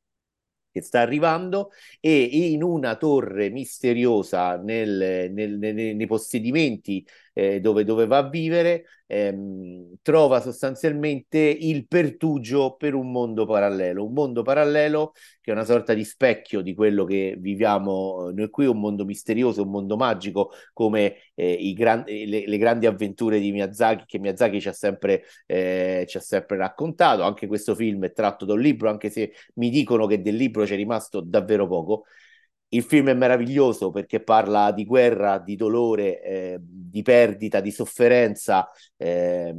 che 0.71 0.81
sta 0.81 1.01
arrivando 1.01 1.71
e 2.01 2.23
in 2.23 2.63
una 2.63 2.97
torre 2.97 3.51
misteriosa 3.51 4.57
nel, 4.57 5.31
nel, 5.31 5.59
nel, 5.59 5.75
nei 5.75 6.07
possedimenti 6.07 7.07
eh, 7.33 7.61
dove, 7.61 7.85
dove, 7.85 8.07
va 8.07 8.19
a 8.19 8.29
vivere 8.29 8.85
ehm, 9.07 9.95
trova 10.03 10.41
sostanzialmente 10.41 11.39
il 11.39 11.87
pertugio 11.87 12.75
per 12.77 12.95
un 12.95 13.11
mondo 13.11 13.47
parallelo, 13.47 14.05
un 14.05 14.13
mondo 14.13 14.43
parallelo 14.43 15.13
che 15.41 15.51
è 15.51 15.55
una 15.55 15.65
sorta 15.65 15.95
di 15.95 16.05
specchio 16.05 16.61
di 16.61 16.75
quello 16.75 17.05
che 17.05 17.37
viviamo 17.39 18.31
noi 18.33 18.49
qui, 18.51 18.67
un 18.67 18.81
mondo 18.81 19.05
misterioso, 19.05 19.63
un 19.63 19.71
mondo 19.71 19.97
magico 19.97 20.51
come 20.73 21.17
eh, 21.35 21.73
gran- 21.75 22.05
le, 22.07 22.47
le, 22.47 22.59
grandi 22.59 22.87
avventure 22.87 23.41
di 23.41 23.51
Miyazaki 23.53 24.05
che 24.07 24.19
Miyazaki 24.19 24.61
ci 24.61 24.69
ha, 24.69 24.73
sempre, 24.73 25.25
eh, 25.47 26.05
ci 26.09 26.17
ha 26.17 26.21
sempre 26.21 26.57
raccontato, 26.57 27.23
anche 27.23 27.47
questo 27.47 27.75
film 27.75 28.05
è 28.05 28.13
tratto 28.13 28.45
da 28.45 28.53
un 28.55 28.61
libro, 28.61 28.89
anche 28.89 29.11
se 29.11 29.33
mi 29.55 29.71
dicono 29.71 30.07
che 30.07 30.23
del 30.23 30.37
libro 30.37 30.65
c'è 30.65 30.77
rimasto 30.77 31.21
davvero 31.21 31.67
poco. 31.67 32.05
Il 32.75 32.83
film 32.85 33.09
è 33.11 33.15
meraviglioso 33.15 33.91
perché 33.91 34.23
parla 34.23 34.73
di 34.73 34.87
guerra, 34.87 35.39
di 35.39 35.57
dolore, 35.57 36.23
eh, 36.23 36.59
di 36.61 37.03
perdita, 37.03 37.61
di 37.61 37.71
sofferenza 37.71 38.67
eh, 38.97 39.55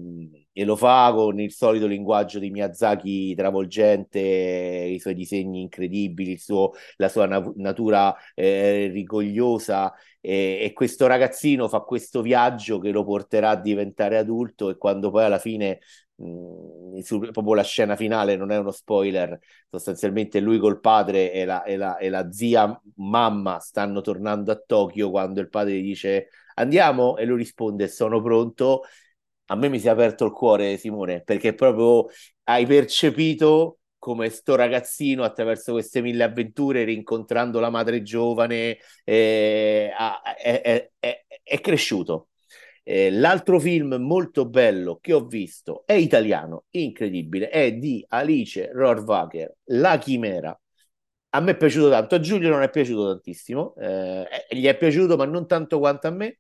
e 0.53 0.63
lo 0.65 0.75
fa 0.75 1.11
con 1.13 1.39
il 1.39 1.51
solito 1.51 1.87
linguaggio 1.87 2.39
di 2.39 2.51
Miyazaki 2.51 3.33
travolgente, 3.35 4.19
i 4.19 4.99
suoi 4.99 5.15
disegni 5.15 5.61
incredibili, 5.61 6.37
suo, 6.37 6.71
la 6.97 7.09
sua 7.09 7.25
na- 7.25 7.51
natura 7.55 8.15
eh, 8.35 8.87
rigogliosa. 8.91 9.91
E, 10.21 10.59
e, 10.61 10.71
questo 10.73 11.05
ragazzino 11.07 11.67
fa 11.67 11.81
questo 11.81 12.21
viaggio 12.21 12.79
che 12.79 12.91
lo 12.91 13.03
porterà 13.03 13.49
a 13.51 13.55
diventare 13.59 14.17
adulto 14.17 14.69
e 14.69 14.77
quando 14.77 15.11
poi 15.11 15.25
alla 15.25 15.39
fine 15.39 15.79
mh, 16.15 16.99
su, 16.99 17.19
proprio 17.19 17.53
la 17.55 17.63
scena 17.63 17.95
finale 17.95 18.35
non 18.35 18.51
è 18.51 18.57
uno 18.57 18.71
spoiler 18.71 19.37
sostanzialmente 19.69 20.39
lui 20.39 20.59
col 20.59 20.79
padre 20.79 21.31
e 21.31 21.45
la, 21.45 21.63
e 21.63 21.75
la, 21.75 21.97
e 21.97 22.09
la 22.09 22.31
zia 22.31 22.79
mamma 22.95 23.59
stanno 23.59 24.01
tornando 24.01 24.51
a 24.51 24.61
Tokyo 24.65 25.09
quando 25.09 25.41
il 25.41 25.49
padre 25.49 25.73
gli 25.79 25.83
dice 25.83 26.29
andiamo? 26.55 27.17
E 27.17 27.25
lui 27.25 27.37
risponde 27.37 27.87
sono 27.87 28.21
pronto 28.21 28.83
a 29.47 29.55
me 29.55 29.69
mi 29.69 29.79
si 29.79 29.87
è 29.87 29.89
aperto 29.89 30.25
il 30.25 30.31
cuore 30.31 30.77
Simone 30.77 31.21
perché 31.21 31.53
proprio 31.53 32.07
hai 32.43 32.65
percepito 32.65 33.79
come 34.03 34.29
sto 34.29 34.55
ragazzino 34.55 35.23
attraverso 35.23 35.71
queste 35.71 36.01
mille 36.01 36.23
avventure, 36.23 36.83
rincontrando 36.83 37.61
la 37.61 37.69
madre 37.69 38.01
giovane, 38.01 38.77
eh, 39.05 39.91
è, 40.37 40.91
è, 40.99 41.25
è, 41.41 41.59
cresciuto. 41.61 42.27
Eh, 42.83 43.09
l'altro 43.11 43.61
film 43.61 43.95
molto 43.95 44.45
bello 44.45 44.97
che 44.99 45.13
ho 45.13 45.25
visto 45.25 45.83
è 45.85 45.93
italiano, 45.93 46.65
incredibile, 46.71 47.47
è 47.47 47.71
di 47.71 48.05
Alice 48.09 48.69
Rohrwacher, 48.73 49.55
La 49.67 49.97
Chimera. 49.97 50.59
A 51.29 51.39
me 51.39 51.51
è 51.51 51.57
piaciuto 51.57 51.89
tanto, 51.89 52.15
a 52.15 52.19
Giulio 52.19 52.49
non 52.49 52.61
è 52.61 52.69
piaciuto 52.69 53.07
tantissimo, 53.07 53.73
eh, 53.75 54.27
gli 54.49 54.65
è 54.65 54.75
piaciuto 54.77 55.15
ma 55.15 55.23
non 55.25 55.47
tanto 55.47 55.79
quanto 55.79 56.07
a 56.07 56.11
me, 56.11 56.39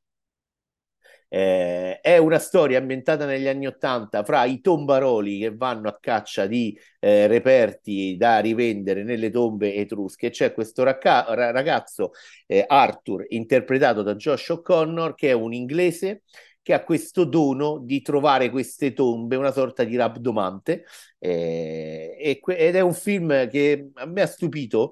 eh, 1.35 1.99
è 1.99 2.17
una 2.17 2.37
storia 2.37 2.77
ambientata 2.77 3.25
negli 3.25 3.47
anni 3.47 3.65
Ottanta 3.65 4.23
fra 4.23 4.45
i 4.45 4.61
tombaroli 4.61 5.39
che 5.39 5.55
vanno 5.55 5.89
a 5.89 5.97
caccia 5.99 6.45
di 6.45 6.79
eh, 6.99 7.25
reperti 7.25 8.15
da 8.17 8.37
rivendere 8.37 9.01
nelle 9.01 9.31
tombe 9.31 9.73
etrusche. 9.73 10.29
C'è 10.29 10.53
questo 10.53 10.83
racca- 10.83 11.25
ragazzo, 11.33 12.11
eh, 12.45 12.63
Arthur, 12.67 13.25
interpretato 13.29 14.03
da 14.03 14.13
Josh 14.13 14.49
O'Connor, 14.49 15.15
che 15.15 15.29
è 15.29 15.31
un 15.31 15.53
inglese 15.53 16.21
che 16.61 16.73
ha 16.73 16.83
questo 16.83 17.23
dono 17.23 17.79
di 17.79 18.03
trovare 18.03 18.51
queste 18.51 18.93
tombe, 18.93 19.35
una 19.35 19.51
sorta 19.51 19.83
di 19.83 19.95
rabdomante. 19.95 20.85
Eh, 21.17 22.41
ed 22.45 22.75
è 22.75 22.79
un 22.81 22.93
film 22.93 23.49
che 23.49 23.89
a 23.95 24.05
me 24.05 24.21
ha 24.21 24.27
stupito 24.27 24.91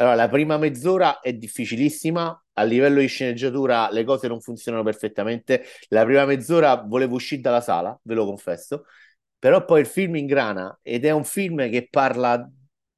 allora, 0.00 0.14
la 0.14 0.28
prima 0.28 0.56
mezz'ora 0.58 1.18
è 1.18 1.32
difficilissima, 1.32 2.44
a 2.58 2.62
livello 2.64 3.00
di 3.00 3.06
sceneggiatura 3.06 3.90
le 3.90 4.04
cose 4.04 4.28
non 4.28 4.40
funzionano 4.40 4.82
perfettamente. 4.82 5.64
La 5.88 6.04
prima 6.04 6.24
mezz'ora 6.24 6.76
volevo 6.76 7.14
uscire 7.14 7.40
dalla 7.40 7.60
sala, 7.60 7.98
ve 8.02 8.14
lo 8.14 8.24
confesso, 8.24 8.84
però 9.38 9.64
poi 9.64 9.80
il 9.80 9.86
film 9.86 10.16
ingrana 10.16 10.78
ed 10.82 11.04
è 11.04 11.10
un 11.10 11.24
film 11.24 11.68
che 11.70 11.88
parla 11.90 12.48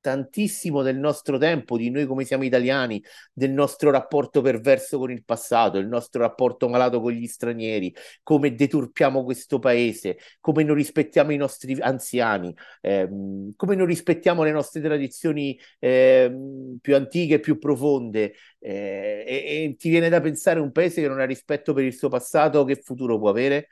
tantissimo 0.00 0.82
del 0.82 0.96
nostro 0.96 1.38
tempo, 1.38 1.76
di 1.76 1.90
noi 1.90 2.06
come 2.06 2.24
siamo 2.24 2.44
italiani, 2.44 3.02
del 3.32 3.50
nostro 3.50 3.90
rapporto 3.90 4.40
perverso 4.40 4.98
con 4.98 5.10
il 5.10 5.24
passato, 5.24 5.78
il 5.78 5.86
nostro 5.86 6.22
rapporto 6.22 6.68
malato 6.68 7.00
con 7.00 7.12
gli 7.12 7.26
stranieri, 7.26 7.94
come 8.22 8.54
deturpiamo 8.54 9.24
questo 9.24 9.58
paese, 9.58 10.18
come 10.40 10.62
non 10.64 10.74
rispettiamo 10.74 11.32
i 11.32 11.36
nostri 11.36 11.78
anziani, 11.80 12.54
ehm, 12.80 13.52
come 13.56 13.74
non 13.74 13.86
rispettiamo 13.86 14.42
le 14.42 14.52
nostre 14.52 14.80
tradizioni 14.80 15.58
ehm, 15.78 16.78
più 16.80 16.94
antiche, 16.96 17.40
più 17.40 17.58
profonde. 17.58 18.34
Eh, 18.58 19.24
e, 19.26 19.64
e 19.64 19.76
ti 19.78 19.88
viene 19.88 20.08
da 20.08 20.20
pensare 20.20 20.60
un 20.60 20.72
paese 20.72 21.00
che 21.00 21.08
non 21.08 21.20
ha 21.20 21.24
rispetto 21.24 21.72
per 21.72 21.84
il 21.84 21.94
suo 21.94 22.08
passato, 22.08 22.64
che 22.64 22.76
futuro 22.76 23.18
può 23.18 23.30
avere? 23.30 23.68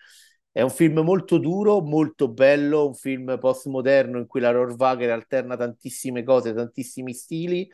È 0.58 0.62
un 0.62 0.70
film 0.70 0.98
molto 1.02 1.38
duro, 1.38 1.80
molto 1.80 2.26
bello, 2.26 2.88
un 2.88 2.94
film 2.94 3.38
postmoderno 3.38 4.18
in 4.18 4.26
cui 4.26 4.40
la 4.40 4.50
Rohrwacher 4.50 5.08
alterna 5.08 5.56
tantissime 5.56 6.24
cose, 6.24 6.52
tantissimi 6.52 7.14
stili. 7.14 7.70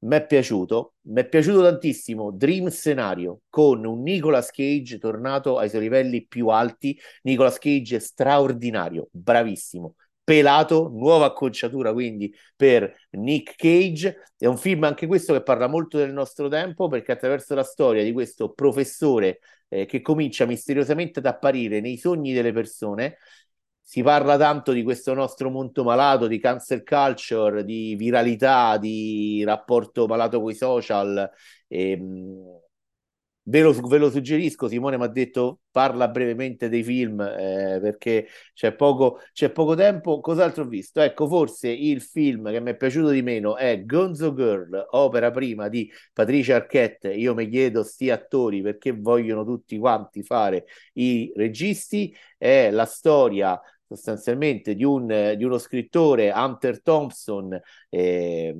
Mi 0.00 0.16
è 0.16 0.26
piaciuto, 0.26 0.96
mi 1.06 1.22
è 1.22 1.26
piaciuto 1.26 1.62
tantissimo 1.62 2.30
Dream 2.30 2.68
Scenario 2.68 3.40
con 3.48 3.86
un 3.86 4.02
Nicolas 4.02 4.50
Cage 4.50 4.98
tornato 4.98 5.56
ai 5.56 5.70
suoi 5.70 5.80
livelli 5.80 6.26
più 6.26 6.48
alti. 6.48 7.00
Nicolas 7.22 7.56
Cage 7.56 7.96
è 7.96 8.00
straordinario, 8.00 9.08
bravissimo, 9.12 9.94
pelato, 10.22 10.90
nuova 10.92 11.24
acconciatura 11.24 11.94
quindi 11.94 12.34
per 12.54 12.94
Nick 13.12 13.56
Cage. 13.56 14.24
È 14.36 14.44
un 14.44 14.58
film 14.58 14.84
anche 14.84 15.06
questo 15.06 15.32
che 15.32 15.42
parla 15.42 15.68
molto 15.68 15.96
del 15.96 16.12
nostro 16.12 16.48
tempo 16.48 16.86
perché 16.88 17.12
attraverso 17.12 17.54
la 17.54 17.64
storia 17.64 18.04
di 18.04 18.12
questo 18.12 18.52
professore 18.52 19.38
eh, 19.70 19.86
che 19.86 20.02
comincia 20.02 20.44
misteriosamente 20.44 21.20
ad 21.20 21.26
apparire 21.26 21.80
nei 21.80 21.96
sogni 21.96 22.34
delle 22.34 22.52
persone. 22.52 23.16
Si 23.80 24.02
parla 24.02 24.36
tanto 24.36 24.72
di 24.72 24.82
questo 24.82 25.14
nostro 25.14 25.50
mondo 25.50 25.82
malato, 25.82 26.26
di 26.26 26.38
cancel 26.38 26.84
culture, 26.84 27.64
di 27.64 27.96
viralità, 27.96 28.76
di 28.76 29.42
rapporto 29.44 30.06
malato 30.06 30.40
con 30.40 30.50
i 30.50 30.54
social. 30.54 31.28
Ehm, 31.68 32.59
Ve 33.42 33.62
lo, 33.62 33.72
ve 33.72 33.98
lo, 33.98 34.10
suggerisco, 34.10 34.68
Simone 34.68 34.96
mi 34.96 35.04
ha 35.04 35.08
detto 35.08 35.60
parla 35.70 36.08
brevemente 36.08 36.68
dei 36.68 36.84
film 36.84 37.20
eh, 37.20 37.78
perché 37.80 38.28
c'è 38.52 38.72
poco, 38.74 39.20
c'è 39.32 39.50
poco 39.50 39.74
tempo. 39.74 40.20
Cos'altro 40.20 40.64
ho 40.64 40.66
visto? 40.68 41.00
Ecco, 41.00 41.26
forse 41.26 41.68
il 41.68 42.00
film 42.02 42.50
che 42.50 42.60
mi 42.60 42.70
è 42.70 42.76
piaciuto 42.76 43.08
di 43.08 43.22
meno 43.22 43.56
è 43.56 43.82
Gonzo 43.84 44.34
Girl, 44.34 44.86
opera 44.90 45.30
prima 45.30 45.68
di 45.68 45.90
Patricia 46.12 46.56
Arquette. 46.56 47.12
Io 47.12 47.34
mi 47.34 47.48
chiedo 47.48 47.82
sti 47.82 48.10
attori 48.10 48.62
perché 48.62 48.92
vogliono 48.92 49.44
tutti 49.44 49.78
quanti 49.78 50.22
fare 50.22 50.66
i 50.94 51.32
registi. 51.34 52.14
È 52.36 52.70
la 52.70 52.84
storia 52.84 53.60
sostanzialmente 53.88 54.74
di, 54.76 54.84
un, 54.84 55.34
di 55.36 55.44
uno 55.44 55.58
scrittore, 55.58 56.30
Hunter 56.30 56.82
Thompson. 56.82 57.58
Eh, 57.88 58.54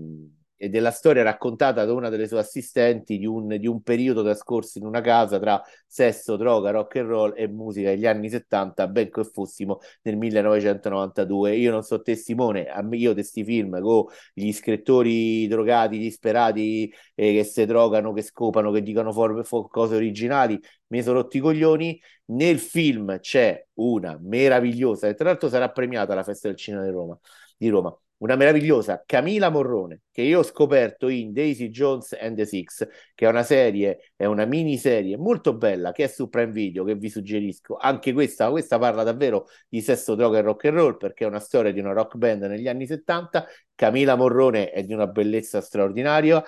e 0.63 0.69
della 0.69 0.91
storia 0.91 1.23
raccontata 1.23 1.87
da 1.87 1.93
una 1.95 2.11
delle 2.11 2.29
sue 2.29 2.39
assistenti 2.39 3.17
di 3.17 3.25
un, 3.25 3.49
di 3.57 3.67
un, 3.67 3.81
periodo 3.83 4.23
trascorso 4.23 4.77
in 4.77 4.85
una 4.85 5.01
casa 5.01 5.39
tra 5.39 5.63
sesso, 5.87 6.37
droga, 6.37 6.71
rock 6.71 6.97
and 6.97 7.09
roll 7.09 7.33
e 7.35 7.49
musica 7.49 7.89
degli 7.89 8.05
anni 8.05 8.29
70, 8.29 8.87
benché 8.89 9.25
fossimo 9.25 9.79
nel 10.03 10.19
1992. 10.19 11.57
Io 11.57 11.71
non 11.71 11.83
so 11.83 12.03
te 12.03 12.15
Simone, 12.15 12.67
io 12.91 13.09
di 13.09 13.15
questi 13.15 13.43
film 13.43 13.81
con 13.81 14.05
gli 14.35 14.53
scrittori 14.53 15.47
drogati, 15.49 15.97
disperati 15.97 16.93
eh, 17.15 17.33
che 17.33 17.45
si 17.45 17.65
drogano, 17.65 18.13
che 18.13 18.21
scopano, 18.23 18.71
che 18.71 18.83
dicono 18.83 19.13
for- 19.13 19.43
for- 19.47 19.69
cose 19.71 19.95
originali, 19.95 20.61
mi 20.89 21.03
sono 21.03 21.23
rotti 21.23 21.39
i 21.39 21.41
coglioni. 21.41 21.99
Nel 22.27 22.59
film 22.59 23.19
c'è 23.19 23.67
una 23.75 24.19
meravigliosa, 24.21 25.09
e 25.09 25.15
tra 25.15 25.25
l'altro 25.31 25.49
sarà 25.49 25.71
premiata 25.71 26.13
alla 26.13 26.23
Festa 26.23 26.49
del 26.49 26.57
Cinema 26.59 26.85
di 26.85 26.91
Roma, 26.91 27.19
di 27.57 27.69
Roma 27.69 27.99
una 28.21 28.37
meravigliosa 28.37 29.03
Camila 29.07 29.49
Morrone 29.51 30.03
che 30.11 30.23
io 30.23 30.41
ho 30.41 30.43
scoperto 30.43 31.09
in 31.09 31.33
Daisy 31.33 31.71
Jones 31.71 32.17
and 32.19 32.37
the 32.37 32.45
Six, 32.45 32.87
che 33.15 33.27
è 33.27 33.29
una 33.29 33.43
serie, 33.43 34.13
è 34.17 34.25
una 34.25 34.45
miniserie 34.45 35.17
molto 35.17 35.55
bella 35.55 35.93
che 35.93 36.05
è 36.05 36.07
su 36.07 36.29
Prime 36.29 36.53
Video, 36.53 36.85
che 36.85 36.95
vi 36.97 37.09
suggerisco. 37.09 37.77
Anche 37.77 38.13
questa, 38.13 38.51
questa 38.51 38.79
parla 38.79 39.03
davvero 39.03 39.47
di 39.69 39.81
sesso, 39.81 40.15
droga 40.15 40.39
e 40.39 40.43
rock 40.43 40.67
and 40.67 40.77
roll 40.77 40.97
perché 40.97 41.25
è 41.25 41.29
una 41.29 41.41
storia 41.41 41.73
di 41.73 41.81
una 41.81 41.93
rock 41.93 42.17
band 42.17 42.43
negli 42.43 42.69
anni 42.69 42.87
70. 42.87 43.47
Camila 43.75 44.17
Morrone 44.17 44.71
è 44.71 44.83
di 44.85 44.93
una 44.93 45.07
bellezza 45.07 45.61
straordinaria. 45.61 46.43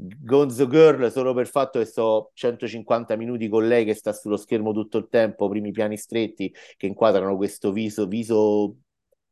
Gonzo 0.00 0.68
Girl 0.68 1.10
solo 1.10 1.34
per 1.34 1.42
il 1.42 1.48
fatto 1.48 1.80
che 1.80 1.84
sto 1.84 2.30
150 2.34 3.16
minuti 3.16 3.48
con 3.48 3.66
lei 3.66 3.84
che 3.84 3.94
sta 3.94 4.12
sullo 4.12 4.36
schermo 4.36 4.72
tutto 4.72 4.96
il 4.96 5.08
tempo, 5.10 5.48
primi 5.48 5.72
piani 5.72 5.96
stretti 5.96 6.54
che 6.76 6.86
inquadrano 6.86 7.36
questo 7.36 7.72
viso, 7.72 8.06
viso 8.06 8.76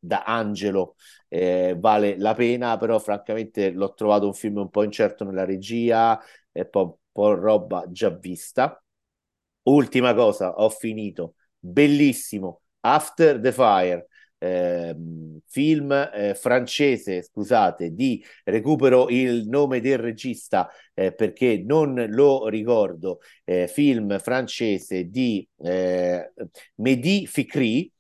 da 0.06 0.22
angelo 0.24 0.96
eh, 1.28 1.76
vale 1.78 2.16
la 2.18 2.34
pena, 2.34 2.76
però 2.76 2.98
francamente 2.98 3.70
l'ho 3.70 3.92
trovato 3.94 4.26
un 4.26 4.34
film 4.34 4.58
un 4.58 4.70
po' 4.70 4.82
incerto 4.82 5.24
nella 5.24 5.44
regia 5.44 6.20
e 6.52 6.66
poi 6.66 6.84
un 6.84 6.94
po' 7.12 7.34
roba 7.34 7.84
già 7.90 8.10
vista. 8.10 8.80
Ultima 9.64 10.14
cosa, 10.14 10.54
ho 10.54 10.68
finito. 10.70 11.34
Bellissimo. 11.58 12.62
After 12.80 13.40
the 13.40 13.52
Fire. 13.52 14.06
Eh, 14.38 14.94
film 15.46 15.90
eh, 15.92 16.34
francese, 16.34 17.22
scusate, 17.22 17.94
di 17.94 18.22
recupero 18.44 19.08
il 19.08 19.48
nome 19.48 19.80
del 19.80 19.98
regista 19.98 20.68
eh, 20.94 21.12
perché 21.12 21.62
non 21.66 22.06
lo 22.10 22.46
ricordo. 22.48 23.20
Eh, 23.44 23.66
film 23.66 24.18
francese 24.20 25.08
di 25.08 25.46
eh, 25.58 26.32
Mehdi 26.76 27.26
Fikri. 27.26 27.90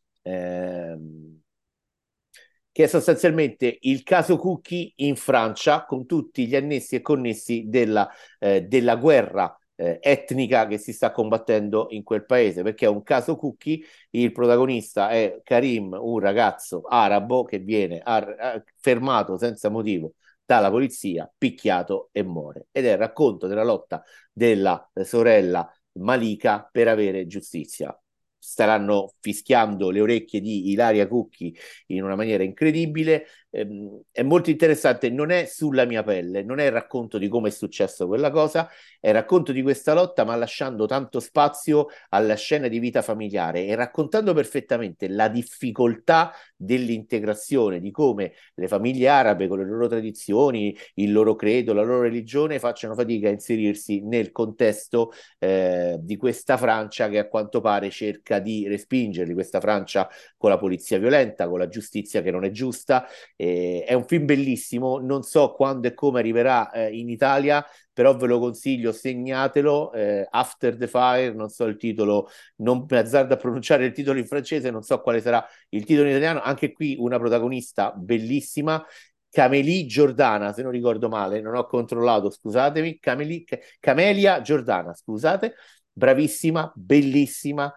Eh, 2.76 2.82
che 2.82 2.84
è 2.84 2.86
sostanzialmente 2.86 3.78
il 3.82 4.02
caso 4.02 4.36
Cucchi 4.36 4.92
in 4.96 5.16
Francia 5.16 5.84
con 5.86 6.06
tutti 6.06 6.46
gli 6.46 6.54
annessi 6.54 6.96
e 6.96 7.00
connessi 7.00 7.64
della, 7.68 8.08
eh, 8.38 8.62
della 8.62 8.96
guerra 8.96 9.56
eh, 9.74 9.98
etnica 10.02 10.66
che 10.66 10.78
si 10.78 10.92
sta 10.92 11.10
combattendo 11.10 11.86
in 11.90 12.02
quel 12.02 12.24
paese, 12.26 12.62
perché 12.62 12.86
è 12.86 12.88
un 12.88 13.02
caso 13.02 13.36
Cucchi, 13.36 13.82
il 14.10 14.32
protagonista 14.32 15.08
è 15.08 15.40
Karim, 15.42 15.96
un 15.98 16.18
ragazzo 16.20 16.82
arabo 16.82 17.44
che 17.44 17.58
viene 17.58 18.00
ar- 18.02 18.62
fermato 18.78 19.36
senza 19.38 19.68
motivo 19.70 20.14
dalla 20.44 20.70
polizia, 20.70 21.30
picchiato 21.36 22.08
e 22.12 22.22
muore. 22.22 22.68
Ed 22.72 22.86
è 22.86 22.92
il 22.92 22.98
racconto 22.98 23.46
della 23.46 23.64
lotta 23.64 24.02
della 24.32 24.88
sorella 25.02 25.70
Malika 25.92 26.68
per 26.70 26.88
avere 26.88 27.26
giustizia 27.26 27.98
staranno 28.46 29.14
fischiando 29.18 29.90
le 29.90 30.00
orecchie 30.00 30.40
di 30.40 30.70
Ilaria 30.70 31.08
Cucchi 31.08 31.52
in 31.86 32.04
una 32.04 32.14
maniera 32.14 32.44
incredibile. 32.44 33.26
Ehm, 33.56 34.02
è 34.12 34.22
molto 34.22 34.50
interessante, 34.50 35.08
non 35.08 35.30
è 35.30 35.46
sulla 35.46 35.86
mia 35.86 36.02
pelle, 36.02 36.42
non 36.42 36.58
è 36.58 36.66
il 36.66 36.72
racconto 36.72 37.16
di 37.16 37.26
come 37.28 37.48
è 37.48 37.50
successo 37.50 38.06
quella 38.06 38.30
cosa, 38.30 38.68
è 39.00 39.08
il 39.08 39.14
racconto 39.14 39.50
di 39.52 39.62
questa 39.62 39.94
lotta, 39.94 40.24
ma 40.24 40.36
lasciando 40.36 40.84
tanto 40.84 41.20
spazio 41.20 41.86
alla 42.10 42.34
scena 42.34 42.68
di 42.68 42.78
vita 42.78 43.00
familiare 43.00 43.64
e 43.64 43.74
raccontando 43.74 44.34
perfettamente 44.34 45.08
la 45.08 45.28
difficoltà 45.28 46.32
dell'integrazione, 46.54 47.80
di 47.80 47.90
come 47.90 48.32
le 48.54 48.68
famiglie 48.68 49.08
arabe 49.08 49.48
con 49.48 49.58
le 49.58 49.64
loro 49.64 49.86
tradizioni, 49.88 50.76
il 50.94 51.12
loro 51.12 51.34
credo, 51.34 51.72
la 51.72 51.82
loro 51.82 52.02
religione 52.02 52.58
facciano 52.58 52.94
fatica 52.94 53.28
a 53.28 53.32
inserirsi 53.32 54.02
nel 54.02 54.32
contesto 54.32 55.12
eh, 55.38 55.96
di 56.00 56.16
questa 56.16 56.58
Francia 56.58 57.08
che 57.08 57.18
a 57.18 57.28
quanto 57.28 57.60
pare 57.62 57.88
cerca 57.90 58.38
di 58.38 58.66
respingerli, 58.68 59.32
questa 59.32 59.60
Francia 59.60 60.08
con 60.36 60.50
la 60.50 60.58
polizia 60.58 60.98
violenta, 60.98 61.48
con 61.48 61.58
la 61.58 61.68
giustizia 61.68 62.20
che 62.20 62.30
non 62.30 62.44
è 62.44 62.50
giusta. 62.50 63.06
Eh, 63.46 63.84
è 63.86 63.92
un 63.94 64.04
film 64.06 64.24
bellissimo, 64.26 64.98
non 64.98 65.22
so 65.22 65.52
quando 65.52 65.86
e 65.86 65.94
come 65.94 66.18
arriverà 66.18 66.70
eh, 66.72 66.96
in 66.98 67.08
Italia, 67.08 67.64
però 67.92 68.16
ve 68.16 68.26
lo 68.26 68.38
consiglio, 68.38 68.92
segnatelo, 68.92 69.92
eh, 69.92 70.26
After 70.30 70.76
the 70.76 70.88
Fire, 70.88 71.32
non 71.32 71.48
so 71.48 71.64
il 71.64 71.76
titolo, 71.76 72.28
non 72.56 72.86
mi 72.88 72.96
azzardo 72.96 73.34
a 73.34 73.36
pronunciare 73.36 73.86
il 73.86 73.92
titolo 73.92 74.18
in 74.18 74.26
francese, 74.26 74.70
non 74.70 74.82
so 74.82 75.00
quale 75.00 75.20
sarà 75.20 75.46
il 75.70 75.84
titolo 75.84 76.06
in 76.08 76.10
italiano, 76.10 76.40
anche 76.42 76.72
qui 76.72 76.96
una 76.98 77.18
protagonista 77.18 77.92
bellissima, 77.92 78.84
Camelie 79.30 79.86
Giordana, 79.86 80.52
se 80.52 80.62
non 80.62 80.72
ricordo 80.72 81.08
male, 81.08 81.40
non 81.40 81.54
ho 81.56 81.66
controllato, 81.66 82.30
scusatemi, 82.30 82.98
Camelie, 82.98 83.44
Camelia 83.78 84.40
Giordana, 84.40 84.94
scusate, 84.94 85.54
bravissima, 85.92 86.72
bellissima, 86.74 87.72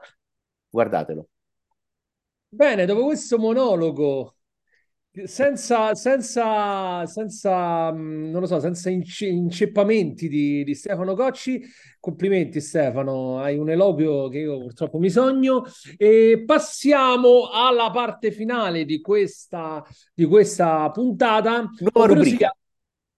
guardatelo. 0.69 1.27
Bene, 2.51 2.85
dopo 2.85 3.05
questo 3.05 3.37
monologo 3.37 4.35
senza, 5.25 5.95
senza, 5.95 7.05
senza, 7.05 7.91
mm, 7.91 8.29
non 8.29 8.41
lo 8.41 8.47
so, 8.47 8.59
senza 8.59 8.89
ince- 8.89 9.27
inceppamenti 9.27 10.27
di, 10.27 10.63
di, 10.63 10.75
Stefano 10.75 11.15
Cocci. 11.15 11.61
Complimenti 11.99 12.61
Stefano, 12.61 13.39
hai 13.39 13.57
un 13.57 13.69
eloquio 13.69 14.29
che 14.29 14.39
io 14.39 14.59
purtroppo 14.59 14.99
mi 14.99 15.09
sogno. 15.09 15.63
E 15.97 16.43
passiamo 16.45 17.49
alla 17.51 17.89
parte 17.89 18.31
finale 18.31 18.85
di 18.85 19.01
questa, 19.01 19.83
di 20.13 20.25
questa 20.25 20.89
puntata. 20.91 21.69
Nuova 21.79 22.13
rubrica. 22.13 22.53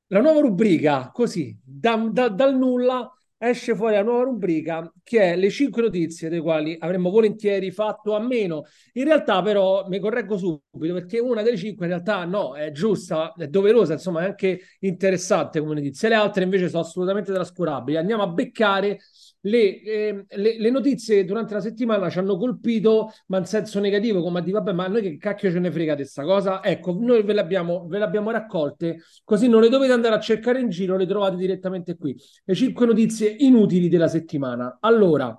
La 0.08 0.20
nuova 0.20 0.42
rubrica, 0.42 1.10
così, 1.14 1.58
da, 1.64 1.96
da, 2.12 2.28
dal 2.28 2.58
nulla 2.58 3.10
esce 3.44 3.76
fuori 3.76 3.96
la 3.96 4.04
nuova 4.04 4.24
rubrica 4.24 4.92
che 5.04 5.34
è 5.34 5.36
le 5.36 5.50
cinque 5.50 5.82
notizie 5.82 6.30
delle 6.30 6.42
quali 6.42 6.76
avremmo 6.80 7.10
volentieri 7.10 7.72
fatto 7.72 8.16
a 8.16 8.20
meno. 8.20 8.66
In 8.94 9.06
realtà, 9.06 9.42
però, 9.42 9.88
mi 9.88 10.00
correggo 10.00 10.38
subito 10.38 10.94
perché 10.94 11.20
una 11.20 11.42
delle 11.42 11.58
cinque 11.58 11.86
in 11.86 11.92
realtà 11.92 12.24
no, 12.26 12.56
è 12.56 12.72
giusta, 12.72 13.34
è 13.36 13.48
doverosa, 13.48 13.94
insomma, 13.94 14.22
è 14.22 14.26
anche 14.26 14.62
interessante 14.80 15.60
come 15.60 15.74
notizia. 15.74 16.10
Le 16.10 16.16
altre 16.16 16.44
invece 16.44 16.70
sono 16.70 16.84
assolutamente 16.84 17.34
trascurabili. 17.34 17.98
Andiamo 17.98 18.22
a 18.24 18.28
beccare 18.28 19.00
le, 19.42 19.82
eh, 19.82 20.26
le, 20.28 20.60
le, 20.60 20.70
notizie 20.70 21.26
durante 21.26 21.54
la 21.54 21.62
settimana 21.62 22.10
ci 22.10 22.20
hanno 22.20 22.38
colpito, 22.38 23.12
ma 23.28 23.38
in 23.40 23.46
senso 23.46 23.80
negativo, 23.80 24.22
come 24.22 24.40
a 24.40 24.42
dire, 24.42 24.58
vabbè, 24.58 24.72
ma 24.74 24.88
noi 24.88 25.02
che 25.02 25.18
cacchio 25.18 25.52
ce 25.52 25.60
ne 25.60 25.72
frega 25.72 25.96
di 25.96 26.02
questa 26.02 26.24
cosa? 26.24 26.64
Ecco, 26.64 26.96
noi 27.00 27.24
ve 27.24 27.34
le, 27.34 27.40
abbiamo, 27.42 27.88
ve 27.88 27.98
le 27.98 28.04
abbiamo 28.04 28.32
raccolte, 28.32 29.02
così 29.24 29.48
non 29.48 29.62
le 29.62 29.70
dovete 29.70 29.94
andare 29.94 30.16
a 30.16 30.20
cercare 30.20 30.60
in 30.60 30.70
giro, 30.70 30.96
le 30.96 31.08
trovate 31.08 31.36
direttamente 31.38 31.98
qui. 31.98 32.16
Le 32.44 32.54
cinque 32.54 32.86
notizie 32.86 33.30
inutili 33.40 33.90
della 33.90 34.08
settimana. 34.08 34.78
Allora, 34.80 35.38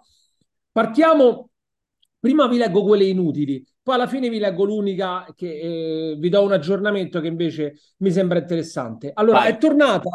partiamo, 0.72 1.50
prima 2.18 2.48
vi 2.48 2.56
leggo 2.56 2.82
quelle 2.84 3.04
inutili, 3.04 3.64
poi 3.82 3.94
alla 3.96 4.06
fine 4.06 4.28
vi 4.28 4.38
leggo 4.38 4.64
l'unica 4.64 5.26
che 5.34 6.12
eh, 6.12 6.16
vi 6.18 6.28
do 6.28 6.42
un 6.42 6.52
aggiornamento 6.52 7.20
che 7.20 7.26
invece 7.28 7.74
mi 7.98 8.10
sembra 8.10 8.38
interessante. 8.38 9.10
Allora, 9.14 9.40
Vai. 9.40 9.52
è 9.52 9.58
tornata 9.58 10.10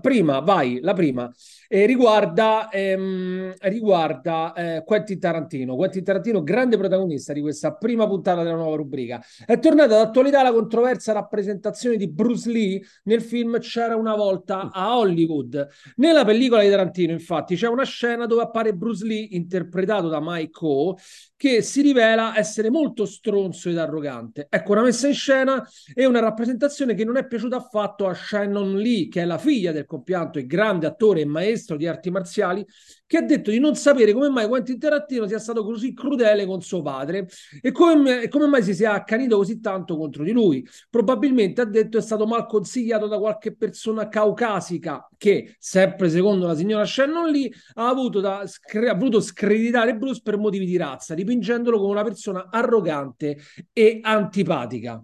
Prima, 0.00 0.40
vai, 0.40 0.80
la 0.80 0.92
prima, 0.92 1.30
eh, 1.68 1.86
riguarda, 1.86 2.68
ehm, 2.70 3.54
riguarda 3.60 4.52
eh, 4.52 4.82
Quentin 4.84 5.18
Tarantino. 5.18 5.76
Quentin 5.76 6.04
Tarantino, 6.04 6.42
grande 6.42 6.76
protagonista 6.76 7.32
di 7.32 7.40
questa 7.40 7.74
prima 7.74 8.06
puntata 8.06 8.42
della 8.42 8.56
nuova 8.56 8.76
rubrica. 8.76 9.22
È 9.44 9.58
tornata 9.58 9.96
d'attualità 9.96 10.42
la 10.42 10.52
controversa 10.52 11.12
rappresentazione 11.12 11.96
di 11.96 12.08
Bruce 12.08 12.50
Lee 12.50 12.80
nel 13.04 13.22
film 13.22 13.58
C'era 13.58 13.96
una 13.96 14.14
volta 14.14 14.70
a 14.72 14.98
Hollywood. 14.98 15.68
Nella 15.96 16.24
pellicola 16.24 16.62
di 16.62 16.70
Tarantino, 16.70 17.12
infatti, 17.12 17.56
c'è 17.56 17.68
una 17.68 17.84
scena 17.84 18.26
dove 18.26 18.42
appare 18.42 18.74
Bruce 18.74 19.04
Lee, 19.04 19.28
interpretato 19.30 20.08
da 20.08 20.18
Mike 20.20 20.58
Ho, 20.60 20.96
che 21.36 21.60
si 21.62 21.82
rivela 21.82 22.36
essere 22.36 22.70
molto 22.70 23.04
stronzo 23.04 23.68
ed 23.68 23.78
arrogante. 23.78 24.46
Ecco, 24.48 24.72
una 24.72 24.82
messa 24.82 25.08
in 25.08 25.14
scena 25.14 25.66
e 25.92 26.06
una 26.06 26.20
rappresentazione 26.20 26.94
che 26.94 27.04
non 27.04 27.16
è 27.16 27.26
piaciuta 27.26 27.56
affatto 27.56 28.06
a 28.06 28.14
Shannon 28.14 28.76
Lee, 28.76 29.08
che 29.08 29.22
è 29.22 29.24
la 29.24 29.38
figlia 29.38 29.72
del 29.72 29.83
del 29.84 29.86
compianto 29.86 30.38
e 30.38 30.46
grande 30.46 30.86
attore 30.86 31.20
e 31.20 31.24
maestro 31.24 31.76
di 31.76 31.86
arti 31.86 32.10
marziali, 32.10 32.64
che 33.06 33.18
ha 33.18 33.22
detto 33.22 33.50
di 33.50 33.58
non 33.58 33.76
sapere 33.76 34.12
come 34.12 34.28
mai 34.30 34.48
Quentin 34.48 34.78
Tarantino 34.78 35.26
sia 35.26 35.38
stato 35.38 35.62
così 35.62 35.92
crudele 35.92 36.46
con 36.46 36.62
suo 36.62 36.82
padre 36.82 37.28
e 37.60 37.70
come, 37.70 38.28
come 38.28 38.46
mai 38.46 38.62
si 38.62 38.74
sia 38.74 38.92
accanito 38.92 39.36
così 39.36 39.60
tanto 39.60 39.96
contro 39.96 40.24
di 40.24 40.32
lui. 40.32 40.66
Probabilmente 40.90 41.60
ha 41.60 41.66
detto 41.66 41.98
è 41.98 42.02
stato 42.02 42.26
mal 42.26 42.46
consigliato 42.46 43.06
da 43.06 43.18
qualche 43.18 43.54
persona 43.54 44.08
caucasica 44.08 45.08
che, 45.16 45.54
sempre 45.58 46.08
secondo 46.08 46.46
la 46.46 46.56
signora 46.56 46.84
Shannon 46.84 47.30
Lee, 47.30 47.50
ha, 47.74 47.88
avuto 47.88 48.20
da, 48.20 48.38
ha 48.40 48.94
voluto 48.94 49.20
screditare 49.20 49.94
Bruce 49.96 50.20
per 50.22 50.38
motivi 50.38 50.66
di 50.66 50.76
razza, 50.76 51.14
dipingendolo 51.14 51.78
come 51.78 51.92
una 51.92 52.02
persona 52.04 52.48
arrogante 52.50 53.38
e 53.72 54.00
antipatica. 54.02 55.02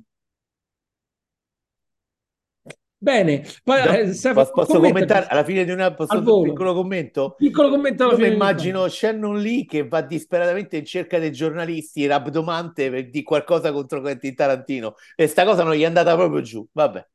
Bene, 3.02 3.46
no, 3.64 3.74
eh, 3.76 4.12
Stefano, 4.12 4.50
posso 4.52 4.78
commentare 4.78 5.26
alla 5.26 5.42
fine 5.42 5.64
di 5.64 5.70
una 5.70 5.94
posso 5.94 6.18
un 6.18 6.42
piccolo 6.42 6.74
commento? 6.74 7.34
Piccolo 7.34 7.70
commento 7.70 8.04
alla 8.04 8.12
Io 8.12 8.18
mi 8.18 8.32
immagino 8.34 8.86
Shannon 8.88 9.38
Lee 9.38 9.64
che 9.64 9.88
va 9.88 10.02
disperatamente 10.02 10.76
in 10.76 10.84
cerca 10.84 11.18
dei 11.18 11.32
giornalisti 11.32 12.04
rabdomante 12.06 12.90
per 12.90 13.08
dire 13.08 13.24
qualcosa 13.24 13.72
contro 13.72 14.02
Quentin 14.02 14.34
Tarantino 14.34 14.96
e 15.16 15.26
sta 15.28 15.46
cosa 15.46 15.62
non 15.62 15.74
gli 15.74 15.80
è 15.80 15.86
andata 15.86 16.14
proprio 16.14 16.42
giù. 16.42 16.66
Vabbè. 16.70 17.08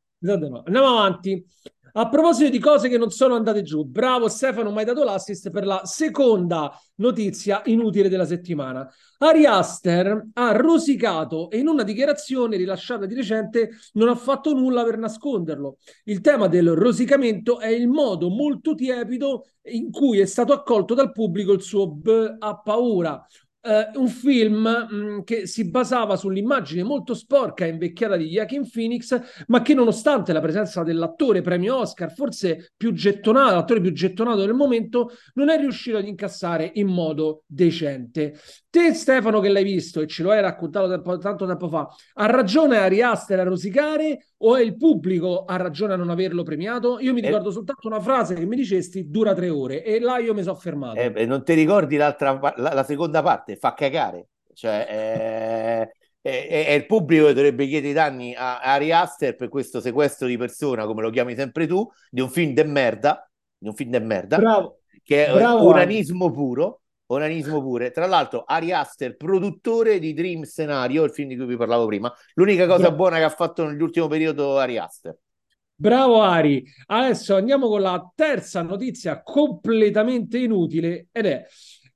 Andiamo 0.66 0.88
avanti. 0.88 1.46
A 1.98 2.10
proposito 2.10 2.50
di 2.50 2.60
cose 2.60 2.90
che 2.90 2.98
non 2.98 3.10
sono 3.10 3.36
andate 3.36 3.62
giù, 3.62 3.86
bravo 3.86 4.28
Stefano, 4.28 4.70
mi 4.70 4.80
hai 4.80 4.86
dato 4.86 5.06
l'assist 5.06 5.50
per 5.50 5.66
la 5.66 5.80
seconda 5.86 6.78
notizia 6.96 7.62
inutile 7.68 8.10
della 8.10 8.26
settimana. 8.26 8.86
Ari 9.20 9.46
Aster 9.46 10.28
ha 10.34 10.52
rosicato 10.52 11.50
e 11.50 11.60
in 11.60 11.70
una 11.70 11.84
dichiarazione 11.84 12.58
rilasciata 12.58 13.06
di 13.06 13.16
recente 13.16 13.70
non 13.94 14.10
ha 14.10 14.16
fatto 14.16 14.54
nulla 14.54 14.84
per 14.84 14.98
nasconderlo. 14.98 15.78
Il 16.04 16.20
tema 16.20 16.48
del 16.48 16.72
rosicamento 16.72 17.60
è 17.60 17.70
il 17.70 17.88
modo 17.88 18.28
molto 18.28 18.76
tiepido 18.76 19.46
in 19.68 19.90
cui 19.90 20.20
è 20.20 20.26
stato 20.26 20.52
accolto 20.52 20.96
dal 20.96 21.14
pubblico 21.14 21.54
il 21.54 21.62
suo 21.62 21.90
B 21.90 22.36
ha 22.40 22.60
paura, 22.60 23.26
Uh, 23.66 24.00
un 24.00 24.08
film 24.10 24.62
mh, 24.62 24.96
mm, 24.96 25.20
che 25.22 25.48
si 25.48 25.68
basava 25.72 26.16
sull'immagine 26.16 26.84
molto 26.84 27.16
sporca 27.16 27.66
e 27.66 27.70
invecchiata 27.70 28.16
di 28.16 28.26
Joaquin 28.26 28.70
Phoenix, 28.70 29.20
ma 29.48 29.64
che 29.64 29.74
nonostante 29.74 30.34
la 30.34 30.40
presenza 30.40 30.84
dell'attore 30.84 31.42
premio 31.42 31.78
Oscar, 31.78 32.14
forse 32.14 32.74
più 32.78 32.94
gettonato, 32.94 33.56
l'attore 33.56 33.82
più 33.82 33.92
gettonato 33.92 34.42
del 34.42 34.54
momento, 34.54 35.10
non 35.34 35.50
è 35.50 35.58
riuscito 35.58 35.98
ad 35.98 36.06
incassare 36.06 36.70
in 36.76 36.88
modo 36.88 37.42
decente. 37.48 38.38
Te, 38.70 38.94
Stefano, 38.94 39.40
che 39.40 39.50
l'hai 39.50 39.64
visto 39.64 40.02
e 40.02 40.06
ce 40.08 40.22
lo 40.22 40.32
hai 40.32 40.42
raccontato 40.42 40.90
tempo, 40.90 41.18
tanto 41.18 41.46
tempo 41.48 41.68
fa, 41.68 41.88
ha 42.16 42.26
ragione 42.26 42.78
Ari 42.78 43.02
Aster 43.02 43.40
a 43.40 43.44
rosicare 43.44 44.28
o 44.40 44.56
è 44.56 44.62
il 44.62 44.76
pubblico 44.76 45.46
ha 45.46 45.56
ragione 45.56 45.94
a 45.94 45.96
non 45.96 46.10
averlo 46.10 46.44
premiato? 46.44 47.00
Io 47.00 47.14
mi 47.14 47.22
eh. 47.22 47.28
ricordo 47.28 47.50
eh, 47.50 47.54
soltanto 47.54 47.88
una 47.88 48.00
frase 48.00 48.36
che 48.36 48.46
mi 48.46 48.56
dicesti 48.56 49.10
dura 49.10 49.34
tre 49.34 49.50
ore 49.50 49.84
e 49.84 50.00
là 50.00 50.18
io 50.20 50.34
mi 50.34 50.44
sono 50.44 50.56
fermato. 50.56 51.00
Eh, 51.00 51.26
non 51.26 51.44
ti 51.44 51.54
ricordi 51.54 51.96
l'altra, 51.96 52.38
la, 52.58 52.74
la, 52.74 52.84
seconda 52.84 53.22
parte? 53.22 53.55
Fa 53.56 53.74
cagare. 53.74 54.28
Cioè, 54.54 54.88
eh, 54.90 55.96
è, 56.22 56.66
è, 56.68 56.72
il 56.72 56.86
pubblico 56.86 57.28
che 57.28 57.34
dovrebbe 57.34 57.68
chiedere 57.68 57.92
i 57.92 57.94
danni 57.94 58.34
a, 58.34 58.60
a 58.60 58.74
Ari 58.74 58.92
Aster 58.92 59.36
per 59.36 59.50
questo 59.50 59.80
sequestro 59.82 60.28
di 60.28 60.38
persona, 60.38 60.86
come 60.86 61.02
lo 61.02 61.10
chiami 61.10 61.36
sempre 61.36 61.68
tu, 61.68 61.88
di 62.10 62.22
un 62.22 62.30
film 62.30 62.54
de 62.54 62.64
merda, 62.64 63.30
di 63.58 63.68
un 63.68 63.76
film 63.76 63.92
de 63.92 64.00
merda, 64.00 64.38
Bravo. 64.38 64.80
che 65.04 65.28
è 65.28 65.34
Bravo. 65.34 65.68
uranismo 65.68 66.32
puro 66.32 66.82
Onanismo 67.08 67.62
pure. 67.62 67.92
Tra 67.92 68.08
l'altro, 68.08 68.44
Ari 68.46 68.72
Aster, 68.72 69.16
produttore 69.16 70.00
di 70.00 70.14
Dream 70.14 70.44
Scenario, 70.44 71.04
il 71.04 71.12
film 71.12 71.30
di 71.30 71.36
cui 71.36 71.46
vi 71.46 71.58
parlavo 71.58 71.86
prima. 71.86 72.12
L'unica 72.34 72.66
cosa 72.66 72.88
Bra- 72.88 72.92
buona 72.92 73.18
che 73.18 73.24
ha 73.24 73.30
fatto 73.30 73.66
nell'ultimo 73.66 74.08
periodo 74.08 74.58
Ari 74.58 74.78
Aster. 74.78 75.16
Bravo 75.76 76.22
Ari. 76.22 76.64
Adesso 76.88 77.36
andiamo 77.36 77.68
con 77.68 77.82
la 77.82 78.12
terza 78.16 78.62
notizia 78.62 79.22
completamente 79.22 80.40
inutile 80.40 81.08
ed 81.12 81.26
è 81.26 81.46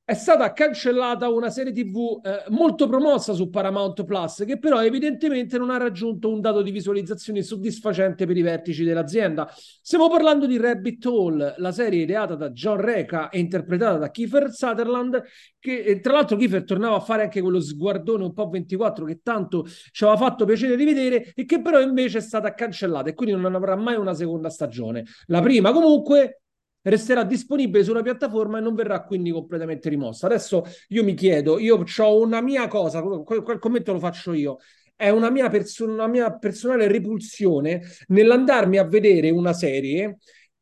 è 0.09 0.15
stata 0.15 0.51
cancellata 0.53 1.29
una 1.29 1.51
serie 1.51 1.71
TV 1.71 2.19
eh, 2.23 2.45
molto 2.49 2.87
promossa 2.87 3.33
su 3.33 3.51
Paramount 3.51 4.05
Plus, 4.05 4.43
che 4.43 4.57
però 4.57 4.83
evidentemente 4.83 5.59
non 5.59 5.69
ha 5.69 5.77
raggiunto 5.77 6.31
un 6.31 6.41
dato 6.41 6.63
di 6.63 6.71
visualizzazione 6.71 7.43
soddisfacente 7.43 8.25
per 8.25 8.35
i 8.35 8.41
vertici 8.41 8.83
dell'azienda. 8.83 9.47
Stiamo 9.55 10.09
parlando 10.09 10.47
di 10.47 10.57
Rabbit 10.57 11.05
Hole, 11.05 11.53
la 11.57 11.71
serie 11.71 12.01
ideata 12.01 12.33
da 12.33 12.49
John 12.49 12.77
Reca 12.77 13.29
e 13.29 13.37
interpretata 13.37 13.99
da 13.99 14.09
Kiefer 14.09 14.51
Sutherland, 14.51 15.21
che 15.59 15.99
tra 16.01 16.13
l'altro 16.13 16.37
Kiefer 16.37 16.63
tornava 16.63 16.95
a 16.95 17.01
fare 17.01 17.21
anche 17.21 17.39
quello 17.39 17.59
sguardone 17.59 18.23
un 18.23 18.33
po' 18.33 18.49
24 18.49 19.05
che 19.05 19.19
tanto 19.21 19.67
ci 19.91 20.05
aveva 20.05 20.17
fatto 20.17 20.43
piacere 20.45 20.75
di 20.75 20.85
vedere 20.85 21.33
e 21.35 21.45
che 21.45 21.61
però 21.61 21.79
invece 21.79 22.17
è 22.17 22.21
stata 22.21 22.55
cancellata 22.55 23.09
e 23.09 23.13
quindi 23.13 23.39
non 23.39 23.53
avrà 23.53 23.75
mai 23.75 23.95
una 23.95 24.15
seconda 24.15 24.49
stagione. 24.49 25.05
La 25.27 25.41
prima 25.43 25.71
comunque 25.71 26.41
resterà 26.83 27.23
disponibile 27.23 27.83
sulla 27.83 28.01
piattaforma 28.01 28.57
e 28.57 28.61
non 28.61 28.75
verrà 28.75 29.03
quindi 29.03 29.31
completamente 29.31 29.89
rimossa. 29.89 30.27
Adesso 30.27 30.63
io 30.89 31.03
mi 31.03 31.13
chiedo, 31.13 31.59
io 31.59 31.83
ho 31.97 32.19
una 32.21 32.41
mia 32.41 32.67
cosa, 32.67 33.01
quel, 33.01 33.41
quel 33.43 33.59
commento 33.59 33.93
lo 33.93 33.99
faccio 33.99 34.33
io, 34.33 34.57
è 34.95 35.09
una 35.09 35.29
mia, 35.29 35.49
perso- 35.49 35.85
una 35.85 36.07
mia 36.07 36.31
personale 36.37 36.87
repulsione 36.87 37.81
nell'andarmi 38.07 38.77
a 38.77 38.85
vedere 38.85 39.29
una 39.29 39.53
serie 39.53 40.17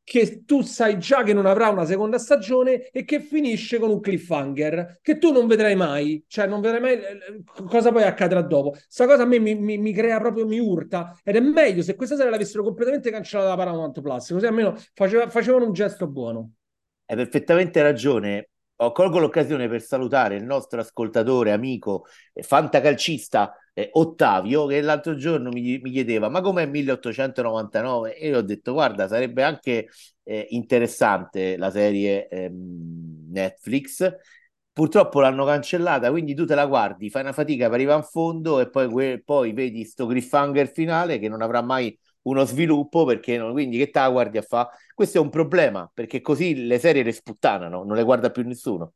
che 0.07 0.45
tu 0.45 0.61
sai 0.61 0.99
già 0.99 1.21
che 1.21 1.33
non 1.33 1.45
avrà 1.45 1.67
una 1.67 1.83
seconda 1.83 2.17
stagione 2.17 2.87
e 2.91 3.03
che 3.03 3.19
finisce 3.19 3.77
con 3.77 3.89
un 3.89 3.99
cliffhanger 3.99 4.99
che 5.01 5.17
tu 5.17 5.33
non 5.33 5.47
vedrai 5.47 5.75
mai, 5.75 6.23
cioè 6.29 6.47
non 6.47 6.61
vedrai 6.61 6.79
mai 6.79 6.93
eh, 6.93 7.43
cosa 7.67 7.91
poi 7.91 8.03
accadrà 8.03 8.41
dopo. 8.41 8.69
Questa 8.69 9.05
cosa 9.05 9.23
a 9.23 9.25
me 9.25 9.37
mi, 9.37 9.55
mi, 9.55 9.77
mi, 9.77 9.91
crea 9.91 10.17
proprio, 10.21 10.47
mi 10.47 10.59
urta 10.59 11.13
ed 11.21 11.35
è 11.35 11.41
meglio 11.41 11.81
se 11.81 11.95
questa 11.95 12.15
serie 12.15 12.31
l'avessero 12.31 12.63
completamente 12.63 13.11
cancellata 13.11 13.49
da 13.49 13.57
Paramount 13.57 13.99
Plus, 13.99 14.31
così 14.31 14.45
almeno 14.45 14.77
faceva, 14.93 15.27
facevano 15.27 15.65
un 15.65 15.73
gesto 15.73 16.07
buono. 16.07 16.51
Hai 17.05 17.17
perfettamente 17.17 17.81
ragione. 17.81 18.51
Ho 18.77 18.93
colgo 18.93 19.19
l'occasione 19.19 19.67
per 19.67 19.81
salutare 19.81 20.37
il 20.37 20.45
nostro 20.45 20.79
ascoltatore, 20.79 21.51
amico, 21.51 22.05
fantacalcista 22.33 23.53
eh, 23.77 23.89
Ottavio 23.93 24.65
che 24.65 24.81
l'altro 24.81 25.15
giorno 25.15 25.49
mi, 25.51 25.77
mi 25.79 25.91
chiedeva 25.91 26.29
ma 26.29 26.41
com'è 26.41 26.65
1899 26.65 28.15
e 28.17 28.29
io 28.29 28.37
ho 28.39 28.41
detto 28.41 28.73
guarda 28.73 29.07
sarebbe 29.07 29.43
anche 29.43 29.87
eh, 30.23 30.47
interessante 30.49 31.57
la 31.57 31.69
serie 31.71 32.27
ehm, 32.27 33.27
Netflix. 33.31 34.11
Purtroppo 34.71 35.19
l'hanno 35.21 35.43
cancellata 35.45 36.09
quindi 36.11 36.35
tu 36.35 36.45
te 36.45 36.53
la 36.55 36.65
guardi 36.67 37.09
fai 37.09 37.23
una 37.23 37.33
fatica 37.33 37.65
per 37.65 37.73
arrivare 37.75 37.99
in 37.99 38.05
fondo 38.05 38.59
e 38.59 38.69
poi, 38.69 38.87
que- 38.89 39.21
poi 39.25 39.51
vedi 39.53 39.83
sto 39.85 40.05
cliffhanger 40.05 40.71
finale 40.71 41.17
che 41.19 41.27
non 41.29 41.41
avrà 41.41 41.61
mai 41.63 41.97
uno 42.23 42.45
sviluppo 42.45 43.03
perché 43.05 43.37
non, 43.37 43.53
quindi 43.53 43.77
che 43.77 43.89
te 43.89 43.99
la 43.99 44.09
guardi 44.09 44.37
a 44.37 44.41
fa 44.43 44.69
questo 44.93 45.17
è 45.17 45.21
un 45.21 45.29
problema 45.29 45.89
perché 45.91 46.21
così 46.21 46.65
le 46.67 46.77
serie 46.77 47.01
le 47.03 47.11
sputtanano 47.11 47.83
non 47.83 47.95
le 47.95 48.03
guarda 48.03 48.29
più 48.29 48.43
nessuno 48.45 48.93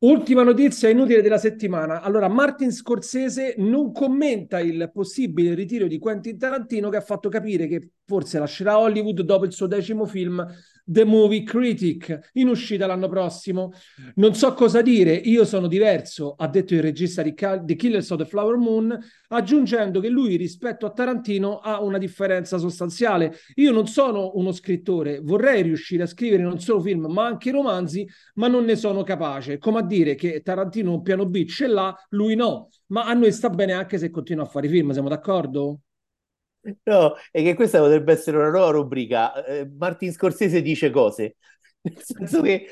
Ultima 0.00 0.44
notizia 0.44 0.88
inutile 0.88 1.22
della 1.22 1.38
settimana. 1.38 2.02
Allora, 2.02 2.28
Martin 2.28 2.70
Scorsese 2.70 3.56
non 3.58 3.90
commenta 3.90 4.60
il 4.60 4.92
possibile 4.92 5.54
ritiro 5.54 5.88
di 5.88 5.98
Quentin 5.98 6.38
Tarantino 6.38 6.88
che 6.88 6.98
ha 6.98 7.00
fatto 7.00 7.28
capire 7.28 7.66
che 7.66 7.90
forse 8.04 8.38
lascerà 8.38 8.78
Hollywood 8.78 9.22
dopo 9.22 9.44
il 9.44 9.52
suo 9.52 9.66
decimo 9.66 10.06
film 10.06 10.46
The 10.90 11.04
Movie 11.04 11.42
Critic 11.42 12.30
in 12.34 12.48
uscita 12.48 12.86
l'anno 12.86 13.08
prossimo. 13.08 13.72
Non 14.14 14.34
so 14.34 14.54
cosa 14.54 14.80
dire, 14.80 15.12
io 15.12 15.44
sono 15.44 15.66
diverso, 15.66 16.34
ha 16.34 16.48
detto 16.48 16.72
il 16.72 16.80
regista 16.80 17.20
di 17.22 17.34
The 17.34 17.74
Killers 17.74 18.08
of 18.10 18.18
the 18.18 18.24
Flower 18.24 18.56
Moon, 18.56 18.98
aggiungendo 19.28 20.00
che 20.00 20.08
lui 20.08 20.36
rispetto 20.36 20.86
a 20.86 20.90
Tarantino 20.90 21.58
ha 21.58 21.82
una 21.82 21.98
differenza 21.98 22.56
sostanziale. 22.56 23.36
Io 23.56 23.70
non 23.70 23.86
sono 23.86 24.32
uno 24.36 24.50
scrittore, 24.52 25.20
vorrei 25.20 25.62
riuscire 25.62 26.04
a 26.04 26.06
scrivere 26.06 26.42
non 26.42 26.58
solo 26.58 26.80
film 26.80 27.04
ma 27.06 27.26
anche 27.26 27.50
romanzi, 27.50 28.08
ma 28.34 28.48
non 28.48 28.64
ne 28.64 28.76
sono 28.76 29.02
capace. 29.02 29.58
Come 29.58 29.80
a 29.80 29.82
dire 29.82 30.14
che 30.14 30.40
Tarantino 30.40 30.94
un 30.94 31.02
piano 31.02 31.26
B 31.26 31.44
ce 31.44 31.66
l'ha, 31.66 31.94
lui 32.10 32.34
no, 32.34 32.70
ma 32.86 33.04
a 33.04 33.12
noi 33.12 33.32
sta 33.32 33.50
bene 33.50 33.72
anche 33.72 33.98
se 33.98 34.08
continua 34.08 34.44
a 34.44 34.48
fare 34.48 34.68
film, 34.68 34.90
siamo 34.92 35.10
d'accordo? 35.10 35.80
No, 36.84 37.14
è 37.30 37.42
che 37.42 37.54
questa 37.54 37.78
potrebbe 37.78 38.12
essere 38.12 38.36
una 38.36 38.50
nuova 38.50 38.70
rubrica. 38.70 39.44
Eh, 39.44 39.70
Martin 39.78 40.12
Scorsese 40.12 40.60
dice 40.60 40.90
cose. 40.90 41.36
Nel 41.80 42.02
senso 42.02 42.42
che 42.42 42.66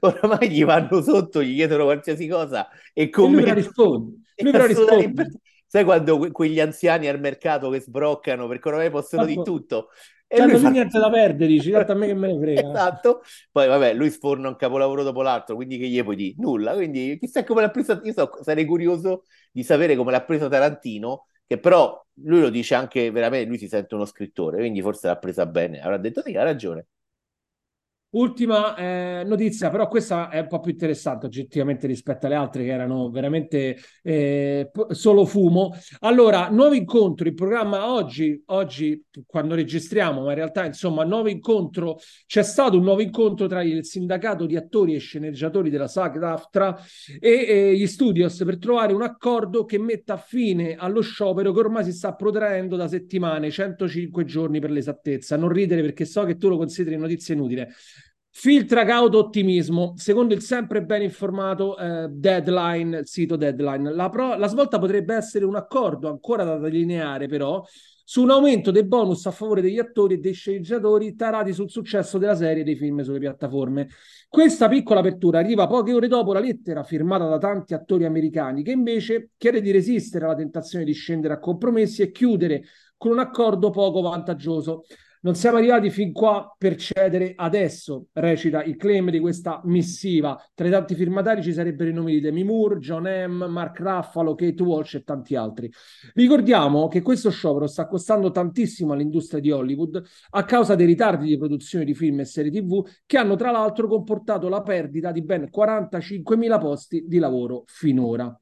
oramai 0.00 0.50
gli 0.50 0.64
vanno 0.64 1.00
sotto, 1.00 1.42
gli 1.42 1.54
chiedono 1.54 1.84
qualsiasi 1.84 2.28
cosa 2.28 2.68
e 2.92 3.08
come... 3.08 3.40
lui 3.40 3.54
risponde. 3.54 4.16
Lui 4.36 4.66
risponde. 4.66 5.40
Sai 5.66 5.84
quando 5.84 6.18
que- 6.18 6.30
quegli 6.32 6.60
anziani 6.60 7.08
al 7.08 7.20
mercato 7.20 7.70
che 7.70 7.80
sbroccano 7.80 8.48
perché 8.48 8.68
oramai 8.68 8.90
possono 8.90 9.24
di 9.24 9.34
tutto. 9.42 9.88
E 10.26 10.36
cioè, 10.36 10.46
lui 10.46 10.58
fa... 10.58 10.70
niente 10.70 10.98
da 10.98 11.10
perdere, 11.10 11.46
dici, 11.50 11.72
a 11.72 11.94
me 11.94 12.06
che 12.06 12.14
me 12.14 12.32
ne 12.32 12.38
frega. 12.38 12.70
esatto. 12.70 13.22
Poi 13.50 13.66
vabbè, 13.66 13.94
lui 13.94 14.10
sforna 14.10 14.48
un 14.48 14.56
capolavoro 14.56 15.02
dopo 15.02 15.22
l'altro, 15.22 15.56
quindi 15.56 15.78
che 15.78 15.88
gli 15.88 16.02
puoi 16.02 16.16
dire? 16.16 16.34
Nulla. 16.38 16.74
Quindi 16.74 17.16
chissà 17.18 17.44
come 17.44 17.62
l'ha 17.62 17.70
preso. 17.70 18.00
Io 18.04 18.12
so, 18.12 18.30
sarei 18.42 18.64
curioso 18.64 19.24
di 19.50 19.62
sapere 19.62 19.96
come 19.96 20.12
l'ha 20.12 20.22
preso 20.22 20.48
Tarantino 20.48 21.26
che 21.50 21.58
però 21.58 22.00
lui 22.22 22.40
lo 22.42 22.48
dice 22.48 22.76
anche 22.76 23.10
veramente, 23.10 23.48
lui 23.48 23.58
si 23.58 23.66
sente 23.66 23.96
uno 23.96 24.04
scrittore, 24.04 24.58
quindi 24.58 24.80
forse 24.82 25.08
l'ha 25.08 25.16
presa 25.18 25.46
bene, 25.46 25.80
avrà 25.82 25.98
detto 25.98 26.22
sì, 26.22 26.36
ha 26.36 26.44
ragione. 26.44 26.86
Ultima 28.12 28.74
eh, 28.74 29.22
notizia, 29.24 29.70
però 29.70 29.86
questa 29.86 30.30
è 30.30 30.40
un 30.40 30.48
po' 30.48 30.58
più 30.58 30.72
interessante 30.72 31.26
oggettivamente 31.26 31.86
rispetto 31.86 32.26
alle 32.26 32.34
altre 32.34 32.64
che 32.64 32.72
erano 32.72 33.08
veramente 33.08 33.76
eh, 34.02 34.68
solo 34.88 35.24
fumo. 35.24 35.76
Allora, 36.00 36.48
nuovo 36.48 36.74
incontro 36.74 37.28
in 37.28 37.36
programma 37.36 37.92
oggi, 37.92 38.42
oggi 38.46 39.04
quando 39.24 39.54
registriamo, 39.54 40.22
ma 40.22 40.30
in 40.30 40.34
realtà 40.34 40.64
insomma, 40.64 41.04
nuovo 41.04 41.28
incontro, 41.28 41.98
c'è 42.26 42.42
stato 42.42 42.78
un 42.78 42.82
nuovo 42.82 43.00
incontro 43.00 43.46
tra 43.46 43.62
il 43.62 43.84
sindacato 43.84 44.44
di 44.44 44.56
attori 44.56 44.96
e 44.96 44.98
sceneggiatori 44.98 45.70
della 45.70 45.86
SAG-AFTRA 45.86 46.80
e, 47.20 47.46
e 47.46 47.76
gli 47.76 47.86
studios 47.86 48.42
per 48.44 48.58
trovare 48.58 48.92
un 48.92 49.02
accordo 49.02 49.64
che 49.64 49.78
metta 49.78 50.16
fine 50.16 50.74
allo 50.74 51.00
sciopero 51.00 51.52
che 51.52 51.60
ormai 51.60 51.84
si 51.84 51.92
sta 51.92 52.12
protraendo 52.16 52.74
da 52.74 52.88
settimane, 52.88 53.52
105 53.52 54.24
giorni 54.24 54.58
per 54.58 54.72
l'esattezza. 54.72 55.36
Non 55.36 55.50
ridere 55.50 55.80
perché 55.80 56.04
so 56.04 56.24
che 56.24 56.36
tu 56.36 56.48
lo 56.48 56.56
consideri 56.56 56.96
notizia 56.96 57.34
inutile. 57.34 57.68
Filtra 58.32 58.84
cauto 58.84 59.18
ottimismo, 59.18 59.94
secondo 59.96 60.34
il 60.34 60.40
sempre 60.40 60.82
ben 60.84 61.02
informato 61.02 61.76
eh, 61.76 62.08
Deadline, 62.08 63.04
sito 63.04 63.36
Deadline. 63.36 63.92
La, 63.92 64.08
pro- 64.08 64.36
la 64.36 64.46
svolta 64.46 64.78
potrebbe 64.78 65.14
essere 65.14 65.44
un 65.44 65.56
accordo 65.56 66.08
ancora 66.08 66.44
da 66.44 66.56
delineare, 66.56 67.26
però, 67.26 67.62
su 68.04 68.22
un 68.22 68.30
aumento 68.30 68.70
dei 68.70 68.84
bonus 68.84 69.26
a 69.26 69.30
favore 69.30 69.60
degli 69.60 69.78
attori 69.78 70.14
e 70.14 70.18
dei 70.18 70.32
sceneggiatori 70.32 71.14
tarati 71.14 71.52
sul 71.52 71.70
successo 71.70 72.18
della 72.18 72.34
serie 72.34 72.64
dei 72.64 72.76
film 72.76 73.02
sulle 73.02 73.18
piattaforme. 73.18 73.88
Questa 74.28 74.68
piccola 74.68 75.00
apertura 75.00 75.40
arriva 75.40 75.66
poche 75.66 75.92
ore 75.92 76.08
dopo 76.08 76.32
la 76.32 76.40
lettera 76.40 76.82
firmata 76.82 77.26
da 77.26 77.38
tanti 77.38 77.74
attori 77.74 78.04
americani 78.04 78.62
che 78.62 78.72
invece 78.72 79.30
chiede 79.36 79.60
di 79.60 79.70
resistere 79.70 80.24
alla 80.24 80.34
tentazione 80.34 80.84
di 80.84 80.92
scendere 80.92 81.34
a 81.34 81.38
compromessi 81.38 82.02
e 82.02 82.10
chiudere 82.10 82.62
con 82.96 83.12
un 83.12 83.18
accordo 83.18 83.70
poco 83.70 84.00
vantaggioso. 84.00 84.84
Non 85.22 85.34
siamo 85.34 85.58
arrivati 85.58 85.90
fin 85.90 86.12
qua 86.12 86.54
per 86.56 86.76
cedere 86.76 87.34
adesso, 87.36 88.06
recita 88.14 88.64
il 88.64 88.76
claim 88.76 89.10
di 89.10 89.18
questa 89.18 89.60
missiva. 89.64 90.42
Tra 90.54 90.66
i 90.66 90.70
tanti 90.70 90.94
firmatari 90.94 91.42
ci 91.42 91.52
sarebbero 91.52 91.90
i 91.90 91.92
nomi 91.92 92.12
di 92.12 92.20
Demi 92.20 92.42
Moore, 92.42 92.78
John 92.78 93.02
M., 93.02 93.44
Mark 93.50 93.78
Ruffalo, 93.80 94.34
Kate 94.34 94.62
Walsh 94.62 94.94
e 94.94 95.02
tanti 95.02 95.36
altri. 95.36 95.70
Ricordiamo 96.14 96.88
che 96.88 97.02
questo 97.02 97.28
sciopero 97.28 97.66
sta 97.66 97.86
costando 97.86 98.30
tantissimo 98.30 98.94
all'industria 98.94 99.42
di 99.42 99.50
Hollywood 99.50 100.02
a 100.30 100.44
causa 100.44 100.74
dei 100.74 100.86
ritardi 100.86 101.26
di 101.28 101.36
produzione 101.36 101.84
di 101.84 101.92
film 101.92 102.20
e 102.20 102.24
serie 102.24 102.50
TV 102.50 102.82
che 103.04 103.18
hanno 103.18 103.36
tra 103.36 103.50
l'altro 103.50 103.88
comportato 103.88 104.48
la 104.48 104.62
perdita 104.62 105.12
di 105.12 105.20
ben 105.20 105.50
45.000 105.54 106.58
posti 106.58 107.04
di 107.06 107.18
lavoro 107.18 107.64
finora. 107.66 108.34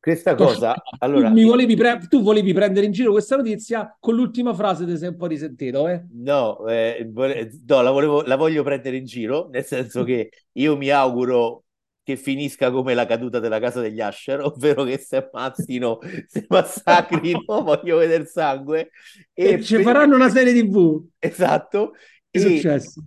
Questa 0.00 0.34
cosa, 0.34 0.74
allora... 0.98 1.28
Tu, 1.28 1.34
mi 1.34 1.44
volevi 1.44 1.74
pre- 1.74 2.06
tu 2.08 2.22
volevi 2.22 2.52
prendere 2.52 2.86
in 2.86 2.92
giro 2.92 3.10
questa 3.10 3.36
notizia, 3.36 3.96
con 3.98 4.14
l'ultima 4.14 4.54
frase 4.54 4.86
ti 4.86 4.96
sei 4.96 5.08
un 5.08 5.16
po' 5.16 5.26
risentito, 5.26 5.88
eh? 5.88 6.04
No, 6.12 6.66
eh, 6.66 7.10
no 7.12 7.82
la, 7.82 7.90
volevo, 7.90 8.22
la 8.22 8.36
voglio 8.36 8.62
prendere 8.62 8.96
in 8.96 9.04
giro, 9.04 9.48
nel 9.50 9.64
senso 9.64 10.04
che 10.04 10.30
io 10.52 10.76
mi 10.76 10.88
auguro 10.90 11.64
che 12.08 12.16
finisca 12.16 12.70
come 12.70 12.94
la 12.94 13.04
caduta 13.04 13.38
della 13.38 13.58
casa 13.58 13.82
degli 13.82 14.00
Asher, 14.00 14.40
ovvero 14.40 14.84
che 14.84 14.96
si 14.98 15.16
ammazzino, 15.16 15.98
si 16.26 16.46
massacrino, 16.48 17.42
voglio 17.62 17.98
vedere 17.98 18.24
sangue. 18.24 18.90
E, 19.34 19.52
e 19.52 19.62
ci 19.62 19.74
per... 19.74 19.84
faranno 19.84 20.14
una 20.14 20.30
serie 20.30 20.54
TV. 20.54 21.04
Esatto. 21.18 21.92
È 22.30 22.38
successo? 22.38 23.04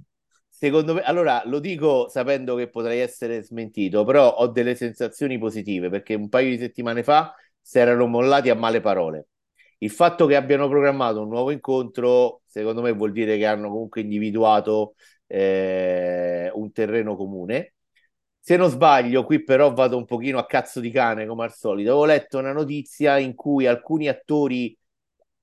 Secondo 0.64 0.94
me, 0.94 1.02
allora 1.02 1.42
lo 1.46 1.58
dico 1.60 2.08
sapendo 2.08 2.54
che 2.54 2.70
potrei 2.70 3.00
essere 3.00 3.42
smentito, 3.42 4.04
però 4.04 4.36
ho 4.36 4.46
delle 4.46 4.76
sensazioni 4.76 5.40
positive 5.40 5.90
perché 5.90 6.14
un 6.14 6.30
paio 6.30 6.52
di 6.52 6.60
settimane 6.60 7.02
fa 7.02 7.34
si 7.60 7.80
erano 7.80 8.06
mollati 8.06 8.52
a 8.52 8.56
male 8.56 8.80
parole. 8.80 9.30
Il 9.80 9.90
fatto 9.90 10.28
che 10.28 10.36
abbiano 10.36 10.70
programmato 10.70 11.20
un 11.24 11.30
nuovo 11.30 11.50
incontro, 11.50 12.42
secondo 12.46 12.84
me, 12.84 12.92
vuol 12.92 13.12
dire 13.12 13.38
che 13.38 13.46
hanno 13.48 13.70
comunque 13.70 14.02
individuato 14.02 14.94
eh, 15.26 16.52
un 16.54 16.72
terreno 16.72 17.16
comune. 17.16 17.74
Se 18.40 18.56
non 18.56 18.70
sbaglio, 18.70 19.24
qui 19.26 19.44
però 19.44 19.74
vado 19.74 19.98
un 19.98 20.06
pochino 20.06 20.38
a 20.38 20.46
cazzo 20.46 20.80
di 20.80 20.92
cane 20.92 21.26
come 21.26 21.44
al 21.44 21.54
solito. 21.56 21.90
Avevo 21.90 22.06
letto 22.06 22.38
una 22.38 22.54
notizia 22.54 23.18
in 23.18 23.34
cui 23.34 23.66
alcuni 23.66 24.08
attori, 24.10 24.78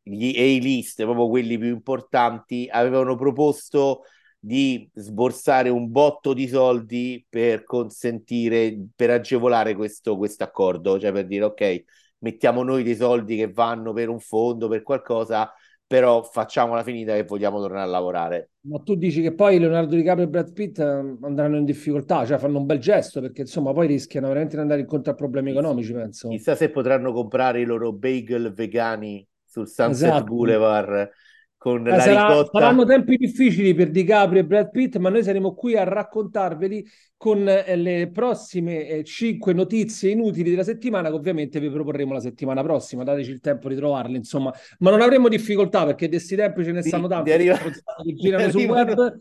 gli 0.00 0.28
A-list, 0.38 1.02
proprio 1.02 1.28
quelli 1.28 1.58
più 1.58 1.68
importanti, 1.68 2.68
avevano 2.70 3.16
proposto 3.16 4.02
di 4.38 4.88
sborsare 4.94 5.68
un 5.68 5.90
botto 5.90 6.32
di 6.32 6.46
soldi 6.46 7.24
per 7.28 7.64
consentire, 7.64 8.86
per 8.94 9.10
agevolare 9.10 9.74
questo 9.74 10.18
accordo, 10.38 10.98
cioè 10.98 11.12
per 11.12 11.26
dire 11.26 11.44
ok, 11.44 11.84
mettiamo 12.18 12.62
noi 12.62 12.82
dei 12.82 12.96
soldi 12.96 13.36
che 13.36 13.50
vanno 13.50 13.92
per 13.92 14.08
un 14.08 14.20
fondo, 14.20 14.68
per 14.68 14.82
qualcosa, 14.82 15.52
però 15.86 16.22
facciamola 16.22 16.82
finita 16.82 17.14
che 17.14 17.24
vogliamo 17.24 17.60
tornare 17.60 17.82
a 17.82 17.86
lavorare. 17.86 18.50
Ma 18.68 18.78
tu 18.80 18.94
dici 18.94 19.22
che 19.22 19.32
poi 19.32 19.58
Leonardo 19.58 19.96
DiCaprio 19.96 20.26
e 20.26 20.28
Brad 20.28 20.52
Pitt 20.52 20.78
ehm, 20.78 21.18
andranno 21.22 21.56
in 21.56 21.64
difficoltà, 21.64 22.26
cioè 22.26 22.38
fanno 22.38 22.58
un 22.58 22.66
bel 22.66 22.78
gesto 22.78 23.20
perché 23.20 23.40
insomma 23.40 23.72
poi 23.72 23.86
rischiano 23.86 24.28
veramente 24.28 24.56
di 24.56 24.62
andare 24.62 24.80
incontro 24.80 25.12
a 25.12 25.14
problemi 25.14 25.50
economici, 25.50 25.92
penso. 25.92 26.28
Chissà 26.28 26.54
se 26.54 26.68
potranno 26.68 27.12
comprare 27.12 27.60
i 27.60 27.64
loro 27.64 27.92
bagel 27.92 28.52
vegani 28.52 29.26
sul 29.44 29.66
Sunset 29.66 30.08
esatto. 30.08 30.24
Boulevard 30.24 31.10
con 31.58 31.84
eh, 31.86 31.90
la 31.90 32.00
sarà, 32.00 32.28
ricotta. 32.28 32.58
Saranno 32.60 32.84
tempi 32.84 33.16
difficili 33.16 33.74
per 33.74 33.90
DiCaprio 33.90 34.40
e 34.40 34.46
Brad 34.46 34.70
Pitt, 34.70 34.96
ma 34.96 35.10
noi 35.10 35.24
saremo 35.24 35.54
qui 35.54 35.76
a 35.76 35.82
raccontarveli 35.82 36.86
con 37.16 37.46
eh, 37.48 37.76
le 37.76 38.10
prossime 38.10 38.86
eh, 38.86 39.04
cinque 39.04 39.52
notizie 39.52 40.10
inutili 40.10 40.50
della 40.50 40.62
settimana, 40.62 41.10
che 41.10 41.16
ovviamente 41.16 41.58
vi 41.58 41.68
proporremo 41.68 42.14
la 42.14 42.20
settimana 42.20 42.62
prossima. 42.62 43.02
Dateci 43.02 43.32
il 43.32 43.40
tempo 43.40 43.68
di 43.68 43.74
trovarle, 43.74 44.16
insomma, 44.16 44.54
ma 44.78 44.90
non 44.90 45.02
avremo 45.02 45.28
difficoltà 45.28 45.84
perché 45.84 46.06
di 46.06 46.16
questi 46.16 46.36
tempi 46.36 46.64
ce 46.64 46.72
ne 46.72 46.82
stanno 46.82 47.08
tanti 47.08 47.32
arriva... 47.32 47.58
che 47.58 48.14
girano 48.14 48.48
sul 48.50 48.64
web. 48.64 49.18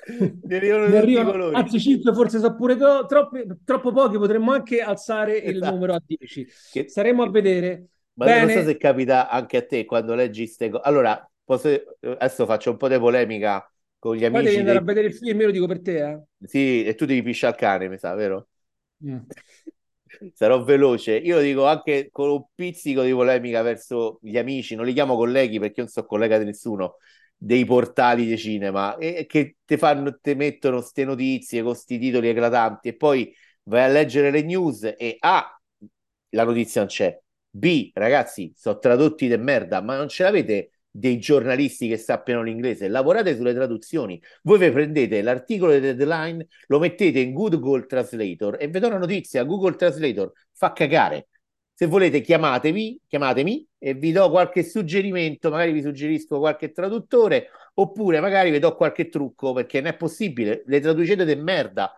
Ne 0.42 0.56
arrivano, 0.56 0.86
ne 0.86 0.96
arrivano 0.96 1.50
anzi 1.50 1.78
5 1.78 2.14
forse 2.14 2.38
sono 2.38 2.54
pure 2.56 2.74
tro- 2.74 3.04
troppi, 3.04 3.44
troppo 3.66 3.92
pochi 3.92 4.16
potremmo 4.16 4.50
anche 4.50 4.80
alzare 4.80 5.42
esatto. 5.42 5.66
il 5.66 5.72
numero 5.74 5.92
a 5.92 6.02
10 6.04 6.46
che... 6.72 6.88
staremo 6.88 7.22
a 7.22 7.30
vedere 7.30 7.88
ma 8.14 8.24
Bene. 8.24 8.54
non 8.54 8.62
so 8.62 8.68
se 8.70 8.78
capita 8.78 9.28
anche 9.28 9.58
a 9.58 9.66
te 9.66 9.84
quando 9.84 10.14
leggi 10.14 10.44
queste 10.44 10.70
cose 10.70 10.82
allora 10.84 11.29
Posso... 11.50 11.96
adesso 12.00 12.46
faccio 12.46 12.70
un 12.70 12.76
po' 12.76 12.86
di 12.86 12.96
polemica 12.96 13.68
con 13.98 14.14
gli 14.14 14.24
amici. 14.24 14.44
Poi 14.44 14.44
devi 14.44 14.56
andare 14.58 14.78
dei... 14.78 14.86
a 14.86 14.86
vedere 14.86 15.06
il 15.08 15.14
film, 15.14 15.40
io 15.40 15.46
lo 15.46 15.52
dico 15.52 15.66
per 15.66 15.82
te. 15.82 16.08
Eh? 16.08 16.20
Sì, 16.46 16.84
e 16.84 16.94
tu 16.94 17.06
devi 17.06 17.22
pisciare 17.22 17.54
al 17.54 17.58
cane, 17.58 17.88
mi 17.88 17.98
sa, 17.98 18.14
vero? 18.14 18.46
Mm. 19.04 19.18
Sarò 20.32 20.62
veloce. 20.62 21.16
Io 21.16 21.40
dico 21.40 21.66
anche 21.66 22.08
con 22.12 22.30
un 22.30 22.44
pizzico 22.54 23.02
di 23.02 23.10
polemica 23.10 23.62
verso 23.62 24.20
gli 24.22 24.38
amici, 24.38 24.76
non 24.76 24.84
li 24.84 24.92
chiamo 24.92 25.16
colleghi 25.16 25.58
perché 25.58 25.80
io 25.80 25.82
non 25.82 25.88
sono 25.88 26.06
collega 26.06 26.38
di 26.38 26.44
nessuno, 26.44 26.98
dei 27.36 27.64
portali 27.64 28.26
di 28.26 28.38
cinema, 28.38 28.96
e 28.96 29.26
che 29.26 29.56
ti 29.64 29.76
fanno, 29.76 30.20
te 30.20 30.36
mettono 30.36 30.76
queste 30.76 31.04
notizie 31.04 31.62
con 31.62 31.72
questi 31.72 31.98
titoli 31.98 32.28
eclatanti 32.28 32.88
e 32.90 32.96
poi 32.96 33.34
vai 33.64 33.82
a 33.82 33.88
leggere 33.88 34.30
le 34.30 34.42
news 34.42 34.84
e 34.96 35.16
A, 35.18 35.60
la 36.28 36.44
notizia 36.44 36.82
non 36.82 36.90
c'è. 36.90 37.20
B, 37.50 37.90
ragazzi, 37.92 38.52
sono 38.54 38.78
tradotti 38.78 39.26
di 39.26 39.36
merda, 39.36 39.82
ma 39.82 39.96
non 39.96 40.08
ce 40.08 40.22
l'avete 40.22 40.70
dei 40.90 41.18
giornalisti 41.18 41.88
che 41.88 41.96
sappiano 41.96 42.42
l'inglese, 42.42 42.88
lavorate 42.88 43.36
sulle 43.36 43.54
traduzioni. 43.54 44.20
Voi 44.42 44.58
vi 44.58 44.70
prendete 44.70 45.22
l'articolo 45.22 45.72
di 45.72 45.80
deadline, 45.80 46.46
lo 46.66 46.78
mettete 46.78 47.20
in 47.20 47.32
Google 47.32 47.86
Translator 47.86 48.56
e 48.58 48.68
vedo 48.68 48.88
una 48.88 48.98
notizia, 48.98 49.44
Google 49.44 49.76
Translator 49.76 50.32
fa 50.52 50.72
cagare. 50.72 51.28
Se 51.72 51.86
volete 51.86 52.20
chiamatevi, 52.20 53.00
chiamatemi 53.06 53.66
e 53.78 53.94
vi 53.94 54.12
do 54.12 54.28
qualche 54.28 54.62
suggerimento, 54.62 55.48
magari 55.48 55.72
vi 55.72 55.80
suggerisco 55.80 56.38
qualche 56.38 56.72
traduttore 56.72 57.48
oppure 57.74 58.20
magari 58.20 58.50
vi 58.50 58.58
do 58.58 58.74
qualche 58.74 59.08
trucco 59.08 59.54
perché 59.54 59.80
non 59.80 59.92
è 59.92 59.96
possibile, 59.96 60.62
le 60.66 60.80
traducete 60.80 61.24
de 61.24 61.36
merda 61.36 61.94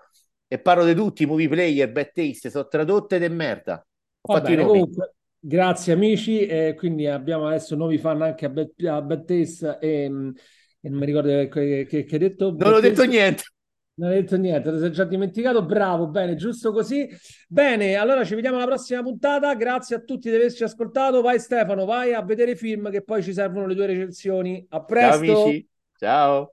e 0.47 0.59
parlo 0.61 0.85
di 0.85 0.95
tutti, 0.95 1.27
movie 1.27 1.49
player, 1.49 1.91
bad 1.91 2.13
taste, 2.13 2.51
sono 2.51 2.69
tradotte 2.69 3.19
de 3.19 3.29
merda. 3.29 3.85
Ho 4.21 4.35
fatto 4.35 4.51
bene, 4.51 4.63
i. 4.63 4.67
Comunque, 4.67 5.15
Grazie 5.45 5.93
amici, 5.93 6.47
eh, 6.47 6.75
quindi 6.77 7.09
abbiamo 7.09 7.49
adesso 7.49 7.75
nuovi 7.75 7.99
fan 7.99 8.23
anche 8.23 8.47
a 8.47 8.49
Bad, 8.49 8.71
a 8.85 9.03
Bad 9.03 9.25
Taste 9.25 9.79
e, 9.81 10.09
mm, 10.09 10.31
e, 10.81 10.89
non 10.89 11.01
mi 11.01 11.07
ricordo 11.07 11.29
che, 11.49 11.49
che, 11.89 12.05
che 12.05 12.07
hai 12.09 12.19
detto. 12.19 12.55
Non 12.57 12.75
ho 12.75 12.79
detto 12.79 13.05
niente. 13.05 13.43
Non 13.95 14.11
hai 14.11 14.21
detto 14.21 14.37
niente, 14.37 14.71
ti 14.71 14.79
sei 14.79 14.93
già 14.93 15.03
dimenticato. 15.03 15.65
Bravo, 15.65 16.07
bene, 16.07 16.37
giusto 16.37 16.71
così. 16.71 17.09
Bene, 17.49 17.97
allora 17.97 18.25
ci 18.25 18.37
vediamo 18.37 18.57
alla 18.57 18.67
prossima 18.67 19.03
puntata. 19.03 19.53
Grazie 19.57 19.97
a 19.97 20.01
tutti 20.01 20.31
di 20.31 20.37
averci 20.37 20.63
ascoltato. 20.63 21.21
Vai 21.23 21.41
Stefano, 21.41 21.85
vai 21.87 22.15
a 22.15 22.23
vedere 22.23 22.53
i 22.53 22.57
film 22.57 22.89
che 22.91 23.03
poi 23.03 23.21
ci 23.21 23.33
servono 23.33 23.67
le 23.67 23.75
tue 23.75 23.87
recensioni. 23.87 24.65
A 24.71 24.85
presto. 24.85 25.25
Ciao 25.25 25.43
amici. 25.43 25.69
Ciao. 25.99 26.52